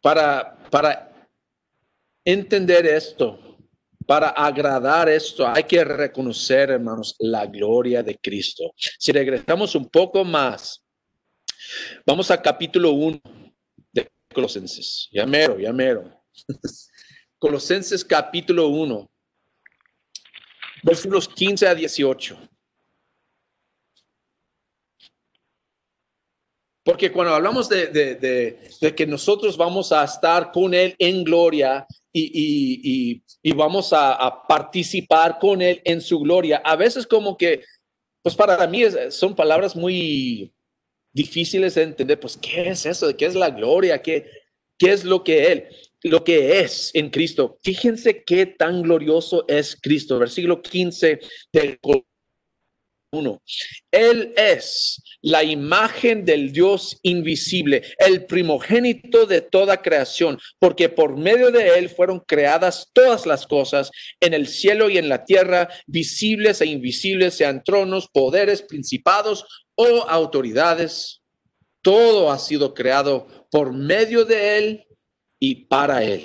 Para, 0.00 0.68
para 0.68 1.28
entender 2.24 2.86
esto, 2.86 3.38
para 4.06 4.30
agradar 4.30 5.08
esto, 5.08 5.46
hay 5.46 5.64
que 5.64 5.84
reconocer, 5.84 6.70
hermanos, 6.70 7.14
la 7.20 7.46
gloria 7.46 8.02
de 8.02 8.18
Cristo. 8.18 8.74
Si 8.98 9.12
regresamos 9.12 9.74
un 9.76 9.88
poco 9.88 10.24
más, 10.24 10.84
vamos 12.04 12.30
a 12.32 12.42
capítulo 12.42 12.90
1 12.92 13.20
de 13.92 14.10
Colosenses. 14.34 15.08
Ya 15.12 15.24
mero, 15.24 15.58
ya 15.58 15.72
mero. 15.72 16.20
Colosenses 17.42 18.04
capítulo 18.04 18.68
1, 18.68 19.10
versículos 20.84 21.26
15 21.26 21.66
a 21.66 21.74
18. 21.74 22.38
Porque 26.84 27.10
cuando 27.10 27.34
hablamos 27.34 27.68
de, 27.68 27.88
de, 27.88 28.94
que 28.94 29.06
nosotros 29.08 29.56
vamos 29.56 29.90
a 29.90 30.04
estar 30.04 30.52
con 30.52 30.72
Él 30.72 30.94
en 31.00 31.24
gloria, 31.24 31.84
y, 32.12 33.20
vamos 33.56 33.92
a, 33.92 34.44
participar 34.46 35.40
con 35.40 35.62
Él 35.62 35.82
en 35.84 36.00
su 36.00 36.20
gloria. 36.20 36.62
A 36.64 36.76
veces 36.76 37.08
como 37.08 37.36
que, 37.36 37.64
pues 38.22 38.36
para 38.36 38.64
mí 38.68 38.84
son 39.10 39.34
palabras 39.34 39.74
muy 39.74 40.54
difíciles 41.12 41.74
de 41.74 41.82
entender, 41.82 42.20
pues 42.20 42.36
¿qué 42.36 42.68
es 42.68 42.86
eso? 42.86 43.16
¿Qué 43.16 43.26
es 43.26 43.34
la 43.34 43.50
gloria? 43.50 44.00
¿Qué, 44.00 44.30
qué 44.78 44.92
es 44.92 45.02
lo 45.02 45.24
que 45.24 45.50
Él? 45.50 45.68
Lo 46.02 46.24
que 46.24 46.60
es 46.60 46.90
en 46.94 47.10
Cristo. 47.10 47.58
Fíjense 47.62 48.24
qué 48.24 48.46
tan 48.46 48.82
glorioso 48.82 49.44
es 49.48 49.76
Cristo. 49.80 50.18
Versículo 50.18 50.60
15 50.60 51.20
del 51.52 51.78
1. 53.12 53.42
Él 53.90 54.32
es 54.36 55.02
la 55.20 55.44
imagen 55.44 56.24
del 56.24 56.50
Dios 56.50 56.98
invisible, 57.02 57.82
el 57.98 58.24
primogénito 58.24 59.26
de 59.26 59.42
toda 59.42 59.82
creación, 59.82 60.38
porque 60.58 60.88
por 60.88 61.16
medio 61.16 61.50
de 61.52 61.78
Él 61.78 61.90
fueron 61.90 62.20
creadas 62.20 62.88
todas 62.92 63.26
las 63.26 63.46
cosas 63.46 63.90
en 64.18 64.34
el 64.34 64.48
cielo 64.48 64.88
y 64.90 64.98
en 64.98 65.08
la 65.08 65.24
tierra, 65.24 65.68
visibles 65.86 66.60
e 66.60 66.66
invisibles, 66.66 67.34
sean 67.34 67.62
tronos, 67.62 68.08
poderes, 68.08 68.62
principados 68.62 69.44
o 69.74 70.08
autoridades. 70.08 71.20
Todo 71.82 72.32
ha 72.32 72.38
sido 72.38 72.74
creado 72.74 73.28
por 73.50 73.72
medio 73.72 74.24
de 74.24 74.58
Él 74.58 74.86
y 75.42 75.56
para 75.56 76.04
Él. 76.04 76.24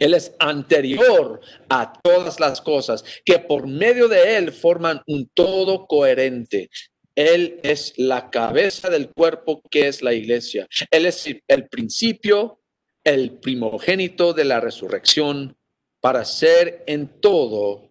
Él 0.00 0.14
es 0.14 0.34
anterior 0.40 1.40
a 1.68 1.92
todas 2.02 2.40
las 2.40 2.60
cosas, 2.60 3.04
que 3.24 3.38
por 3.38 3.68
medio 3.68 4.08
de 4.08 4.36
Él 4.38 4.50
forman 4.50 5.02
un 5.06 5.30
todo 5.32 5.86
coherente. 5.86 6.68
Él 7.14 7.60
es 7.62 7.94
la 7.98 8.28
cabeza 8.28 8.90
del 8.90 9.10
cuerpo 9.10 9.62
que 9.70 9.86
es 9.86 10.02
la 10.02 10.14
iglesia. 10.14 10.66
Él 10.90 11.06
es 11.06 11.28
el 11.46 11.68
principio, 11.68 12.60
el 13.04 13.38
primogénito 13.38 14.32
de 14.32 14.46
la 14.46 14.58
resurrección 14.58 15.56
para 16.00 16.24
ser 16.24 16.82
en 16.88 17.20
todo 17.20 17.88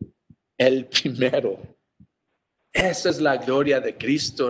el 0.58 0.88
primero. 0.88 1.78
Esa 2.74 3.10
es 3.12 3.21
la 3.21 3.38
gloria 3.38 3.80
de 3.80 3.97
Cristo, 3.97 4.50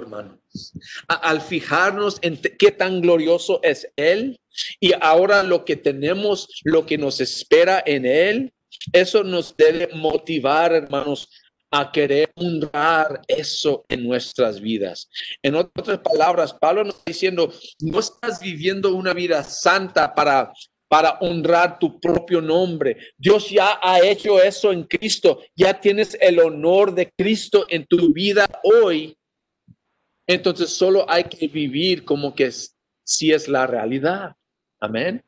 Al 1.07 1.41
fijarnos 1.41 2.17
en 2.21 2.37
qué 2.37 2.71
tan 2.71 3.01
glorioso 3.01 3.59
es 3.63 3.87
Él 3.95 4.39
y 4.79 4.91
ahora 4.99 5.43
lo 5.43 5.65
que 5.65 5.75
tenemos, 5.75 6.47
lo 6.63 6.85
que 6.85 6.97
nos 6.97 7.21
espera 7.21 7.81
en 7.85 8.05
Él, 8.05 8.53
eso 8.93 9.23
nos 9.23 9.55
debe 9.55 9.89
motivar, 9.93 10.73
hermanos, 10.73 11.29
a 11.71 11.91
querer 11.91 12.29
honrar 12.35 13.21
eso 13.27 13.85
en 13.87 14.05
nuestras 14.05 14.59
vidas. 14.59 15.09
En 15.41 15.55
otras 15.55 15.99
palabras, 15.99 16.53
Pablo 16.53 16.83
nos 16.83 16.95
está 16.95 17.11
diciendo, 17.11 17.53
no 17.79 17.99
estás 17.99 18.41
viviendo 18.41 18.93
una 18.93 19.13
vida 19.13 19.43
santa 19.43 20.13
para 20.13 20.51
para 20.91 21.17
honrar 21.21 21.79
tu 21.79 22.01
propio 22.01 22.41
nombre. 22.41 22.97
Dios 23.17 23.49
ya 23.49 23.79
ha 23.81 24.01
hecho 24.01 24.43
eso 24.43 24.73
en 24.73 24.83
Cristo. 24.83 25.39
Ya 25.55 25.79
tienes 25.79 26.17
el 26.19 26.37
honor 26.37 26.93
de 26.93 27.09
Cristo 27.17 27.65
en 27.69 27.85
tu 27.85 28.11
vida 28.11 28.45
hoy. 28.61 29.15
Entonces 30.31 30.69
solo 30.69 31.05
hay 31.09 31.25
que 31.25 31.49
vivir 31.49 32.05
como 32.05 32.33
que 32.33 32.49
si 33.03 33.33
es 33.33 33.49
la 33.49 33.67
realidad. 33.67 34.33
Amén. 34.79 35.21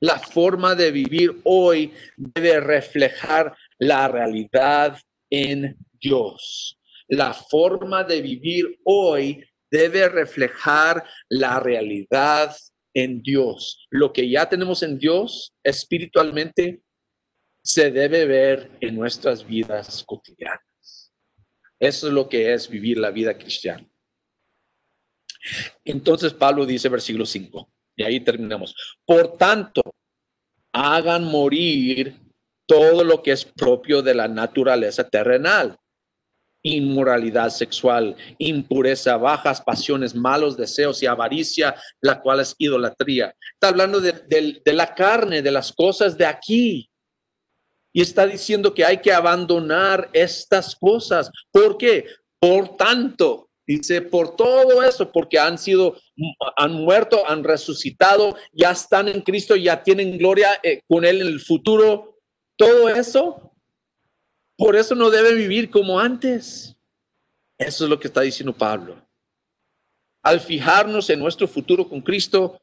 La 0.00 0.20
forma 0.20 0.76
de 0.76 0.92
vivir 0.92 1.40
hoy 1.42 1.92
debe 2.16 2.60
reflejar 2.60 3.56
la 3.76 4.06
realidad 4.06 5.00
en 5.28 5.76
Dios. 6.00 6.78
La 7.08 7.34
forma 7.34 8.04
de 8.04 8.22
vivir 8.22 8.78
hoy 8.84 9.44
debe 9.68 10.08
reflejar 10.08 11.04
la 11.28 11.58
realidad 11.58 12.56
en 12.94 13.20
Dios. 13.20 13.88
Lo 13.90 14.12
que 14.12 14.30
ya 14.30 14.48
tenemos 14.48 14.84
en 14.84 14.96
Dios 14.96 15.56
espiritualmente 15.64 16.82
se 17.64 17.90
debe 17.90 18.26
ver 18.26 18.70
en 18.80 18.94
nuestras 18.94 19.44
vidas 19.44 20.04
cotidianas. 20.06 20.62
Eso 21.80 22.08
es 22.08 22.12
lo 22.12 22.28
que 22.28 22.52
es 22.52 22.68
vivir 22.68 22.98
la 22.98 23.10
vida 23.10 23.36
cristiana. 23.38 23.87
Entonces 25.84 26.32
Pablo 26.32 26.66
dice 26.66 26.88
versículo 26.88 27.26
5, 27.26 27.68
y 27.96 28.02
ahí 28.02 28.20
terminamos. 28.20 28.74
Por 29.04 29.36
tanto, 29.36 29.82
hagan 30.72 31.24
morir 31.24 32.16
todo 32.66 33.04
lo 33.04 33.22
que 33.22 33.32
es 33.32 33.44
propio 33.44 34.02
de 34.02 34.14
la 34.14 34.28
naturaleza 34.28 35.08
terrenal 35.08 35.78
inmoralidad 36.62 37.50
sexual, 37.50 38.16
impureza, 38.38 39.16
bajas 39.16 39.60
pasiones, 39.60 40.14
malos 40.14 40.56
deseos 40.56 41.02
y 41.02 41.06
avaricia, 41.06 41.74
la 42.00 42.20
cual 42.20 42.40
es 42.40 42.54
idolatría. 42.58 43.34
Está 43.54 43.68
hablando 43.68 44.00
de, 44.00 44.62
la 44.64 44.94
carne, 44.94 45.42
de 45.42 45.50
las 45.50 45.72
cosas 45.72 46.16
de 46.18 46.26
aquí. 46.26 46.90
Y 47.92 48.02
está 48.02 48.26
diciendo 48.26 48.74
que 48.74 48.84
hay 48.84 48.98
que 48.98 49.12
abandonar 49.12 50.10
estas 50.12 50.76
cosas. 50.76 51.30
¿Por 51.50 51.78
qué? 51.78 52.06
Por 52.38 52.76
tanto, 52.76 53.47
dice, 53.76 54.02
por 54.02 54.34
todo 54.34 54.82
eso, 54.82 55.12
porque 55.12 55.38
han 55.38 55.58
sido, 55.58 55.96
han 56.56 56.72
muerto, 56.72 57.22
han 57.28 57.44
resucitado, 57.44 58.36
ya 58.52 58.72
están 58.72 59.06
en 59.06 59.20
Cristo, 59.20 59.54
ya 59.54 59.82
tienen 59.82 60.18
gloria 60.18 60.58
eh, 60.62 60.82
con 60.88 61.04
Él 61.04 61.20
en 61.20 61.28
el 61.28 61.40
futuro. 61.40 62.18
Todo 62.56 62.88
eso 62.88 63.48
por 64.58 64.74
eso 64.74 64.96
no 64.96 65.08
debe 65.08 65.34
vivir 65.34 65.70
como 65.70 66.00
antes. 66.00 66.76
Eso 67.56 67.84
es 67.84 67.90
lo 67.90 68.00
que 68.00 68.08
está 68.08 68.22
diciendo 68.22 68.52
Pablo. 68.52 69.00
Al 70.20 70.40
fijarnos 70.40 71.08
en 71.10 71.20
nuestro 71.20 71.46
futuro 71.46 71.88
con 71.88 72.00
Cristo, 72.00 72.60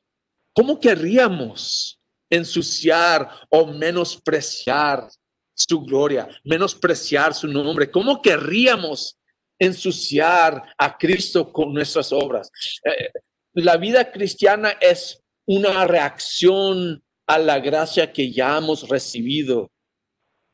¿cómo 0.51 0.77
querríamos 0.77 1.97
ensuciar 2.29 3.29
o 3.49 3.67
menospreciar 3.67 5.07
su 5.53 5.81
gloria, 5.85 6.27
menospreciar 6.43 7.33
su 7.33 7.47
nombre? 7.47 7.89
¿Cómo 7.89 8.21
querríamos 8.21 9.17
ensuciar 9.59 10.73
a 10.77 10.97
Cristo 10.97 11.51
con 11.51 11.73
nuestras 11.73 12.11
obras? 12.11 12.51
Eh, 12.83 13.09
la 13.53 13.77
vida 13.77 14.11
cristiana 14.11 14.71
es 14.81 15.21
una 15.45 15.85
reacción 15.85 17.03
a 17.27 17.39
la 17.39 17.59
gracia 17.59 18.11
que 18.11 18.31
ya 18.31 18.57
hemos 18.57 18.87
recibido. 18.87 19.71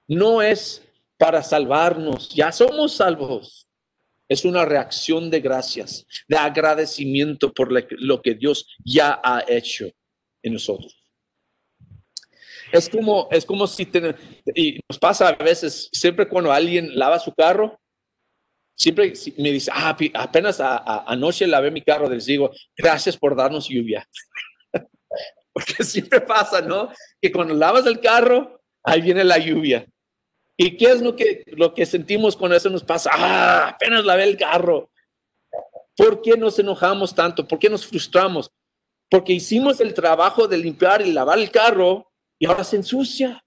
No 0.08 0.42
es 0.42 0.84
para 1.18 1.44
salvarnos. 1.44 2.30
Ya 2.30 2.52
somos 2.52 2.94
salvos. 2.94 3.68
Es 4.28 4.46
una 4.46 4.64
reacción 4.64 5.30
de 5.30 5.42
gracias, 5.42 6.06
de 6.28 6.38
agradecimiento 6.38 7.52
por 7.54 7.70
lo 7.72 8.22
que 8.22 8.34
Dios 8.34 8.66
ya 8.86 9.20
ha 9.22 9.44
hecho 9.48 9.90
en 10.42 10.54
nosotros. 10.54 10.96
Es 12.72 12.88
como, 12.88 13.28
es 13.30 13.46
como 13.46 13.68
si 13.68 13.86
y 14.56 14.80
nos 14.90 14.98
pasa 15.00 15.28
a 15.28 15.44
veces, 15.44 15.90
siempre 15.92 16.30
cuando 16.30 16.54
alguien 16.54 16.98
lava 16.98 17.20
su 17.20 17.34
carro, 17.34 17.81
siempre 18.76 19.14
me 19.38 19.52
dice, 19.52 19.72
ah, 19.74 19.96
apenas 20.16 20.60
anoche 20.60 21.48
lavé 21.48 21.72
mi 21.72 21.82
carro, 21.82 22.10
les 22.10 22.26
digo, 22.26 22.52
gracias 22.76 23.18
por 23.18 23.36
darnos 23.36 23.68
lluvia. 23.68 24.08
Porque 25.54 25.84
siempre 25.84 26.22
pasa, 26.22 26.62
¿no? 26.62 26.92
Que 27.22 27.32
cuando 27.32 27.54
lavas 27.54 27.86
el 27.86 28.00
carro, 28.00 28.62
ahí 28.84 29.02
viene 29.02 29.24
la 29.24 29.38
lluvia. 29.38 29.86
¿Y 30.58 30.78
qué 30.78 30.92
es 30.92 31.02
lo 31.02 31.16
que, 31.16 31.44
lo 31.48 31.74
que 31.74 31.86
sentimos 31.86 32.36
cuando 32.38 32.56
eso 32.56 32.70
nos 32.70 32.84
pasa? 32.84 33.10
Ah, 33.14 33.70
apenas 33.70 34.06
lavé 34.06 34.24
el 34.24 34.38
carro. 34.38 34.92
¿Por 35.96 36.22
qué 36.22 36.38
nos 36.38 36.58
enojamos 36.60 37.14
tanto? 37.14 37.48
¿Por 37.48 37.60
qué 37.60 37.70
nos 37.70 37.86
frustramos? 37.86 38.52
Porque 39.10 39.34
hicimos 39.34 39.82
el 39.82 39.94
trabajo 39.94 40.48
de 40.48 40.58
limpiar 40.58 41.02
y 41.02 41.12
lavar 41.12 41.40
el 41.40 41.52
carro 41.52 42.12
y 42.40 42.46
ahora 42.46 42.64
se 42.64 42.78
ensucia. 42.78 43.44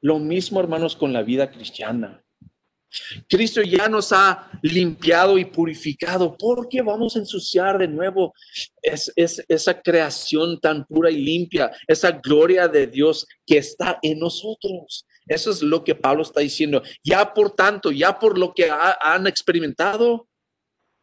Lo 0.00 0.18
mismo, 0.18 0.60
hermanos, 0.60 0.96
con 0.96 1.12
la 1.12 1.22
vida 1.22 1.50
cristiana. 1.50 2.24
Cristo 3.28 3.62
ya 3.62 3.88
nos 3.88 4.12
ha 4.12 4.50
limpiado 4.62 5.38
y 5.38 5.44
purificado. 5.44 6.36
¿Por 6.36 6.68
qué 6.68 6.82
vamos 6.82 7.16
a 7.16 7.20
ensuciar 7.20 7.78
de 7.78 7.88
nuevo 7.88 8.34
es, 8.82 9.12
es, 9.16 9.44
esa 9.48 9.80
creación 9.80 10.60
tan 10.60 10.84
pura 10.86 11.10
y 11.10 11.16
limpia, 11.16 11.70
esa 11.86 12.10
gloria 12.12 12.68
de 12.68 12.86
Dios 12.86 13.26
que 13.46 13.58
está 13.58 13.98
en 14.02 14.18
nosotros? 14.18 15.06
Eso 15.26 15.50
es 15.50 15.62
lo 15.62 15.84
que 15.84 15.94
Pablo 15.94 16.22
está 16.22 16.40
diciendo. 16.40 16.82
Ya 17.04 17.32
por 17.32 17.52
tanto, 17.54 17.92
ya 17.92 18.18
por 18.18 18.36
lo 18.36 18.52
que 18.52 18.68
han 19.00 19.26
experimentado, 19.26 20.28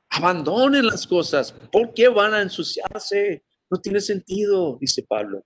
abandonen 0.10 0.86
las 0.88 1.08
cosas. 1.08 1.54
¿Por 1.72 1.94
qué 1.94 2.10
van 2.10 2.34
a 2.34 2.42
ensuciarse? 2.42 3.44
No 3.70 3.80
tiene 3.80 4.02
sentido, 4.02 4.78
dice 4.80 5.04
Pablo. 5.08 5.46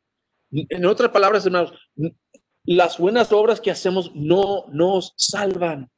En 0.52 0.86
otras 0.86 1.12
palabras, 1.12 1.46
hermanos, 1.46 1.74
las 2.64 2.98
buenas 2.98 3.32
obras 3.32 3.62
que 3.62 3.72
hacemos 3.72 4.12
no 4.14 4.66
nos 4.72 5.14
salvan. 5.18 5.90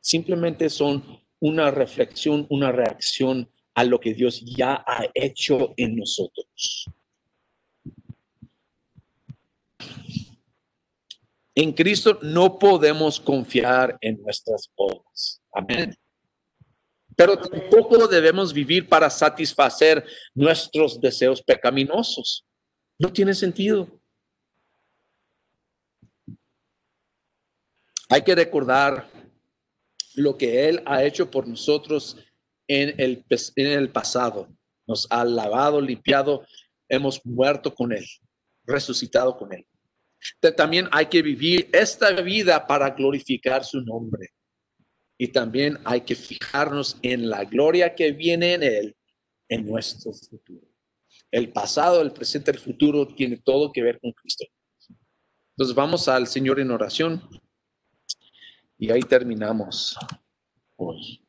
Simplemente 0.00 0.68
son 0.70 1.20
una 1.40 1.70
reflexión, 1.70 2.46
una 2.50 2.72
reacción 2.72 3.50
a 3.74 3.84
lo 3.84 4.00
que 4.00 4.14
Dios 4.14 4.42
ya 4.44 4.84
ha 4.86 5.06
hecho 5.14 5.74
en 5.76 5.96
nosotros. 5.96 6.86
En 11.56 11.72
Cristo 11.72 12.18
no 12.22 12.58
podemos 12.58 13.20
confiar 13.20 13.96
en 14.00 14.20
nuestras 14.22 14.70
obras. 14.74 15.40
Amén. 15.52 15.96
Pero 17.16 17.36
tampoco 17.38 18.08
debemos 18.08 18.52
vivir 18.52 18.88
para 18.88 19.08
satisfacer 19.08 20.04
nuestros 20.34 21.00
deseos 21.00 21.40
pecaminosos. 21.42 22.44
No 22.98 23.12
tiene 23.12 23.34
sentido. 23.34 23.88
Hay 28.08 28.22
que 28.22 28.34
recordar 28.34 29.08
lo 30.14 30.36
que 30.36 30.68
Él 30.68 30.82
ha 30.86 31.04
hecho 31.04 31.30
por 31.30 31.46
nosotros 31.46 32.16
en 32.68 32.94
el, 33.00 33.24
en 33.56 33.66
el 33.66 33.90
pasado. 33.90 34.48
Nos 34.86 35.06
ha 35.10 35.24
lavado, 35.24 35.80
limpiado, 35.80 36.44
hemos 36.88 37.24
muerto 37.24 37.74
con 37.74 37.92
Él, 37.92 38.04
resucitado 38.66 39.36
con 39.36 39.52
Él 39.52 39.66
también 40.56 40.88
hay 40.92 41.06
que 41.06 41.22
vivir 41.22 41.68
esta 41.72 42.10
vida 42.22 42.66
para 42.66 42.90
glorificar 42.90 43.64
su 43.64 43.80
nombre. 43.80 44.30
Y 45.18 45.28
también 45.28 45.78
hay 45.84 46.00
que 46.00 46.14
fijarnos 46.14 46.96
en 47.02 47.28
la 47.28 47.44
gloria 47.44 47.94
que 47.94 48.12
viene 48.12 48.54
en 48.54 48.62
Él 48.62 48.96
en 49.48 49.66
nuestro 49.66 50.12
futuro. 50.12 50.66
El 51.30 51.52
pasado, 51.52 52.00
el 52.00 52.12
presente, 52.12 52.50
el 52.50 52.58
futuro 52.58 53.06
tiene 53.06 53.36
todo 53.36 53.72
que 53.72 53.82
ver 53.82 54.00
con 54.00 54.12
Cristo. 54.12 54.44
Entonces 55.50 55.74
vamos 55.74 56.08
al 56.08 56.26
Señor 56.26 56.58
en 56.58 56.70
oración 56.70 57.22
y 58.84 58.90
ahí 58.90 59.00
terminamos 59.00 59.96
hoy. 60.76 61.23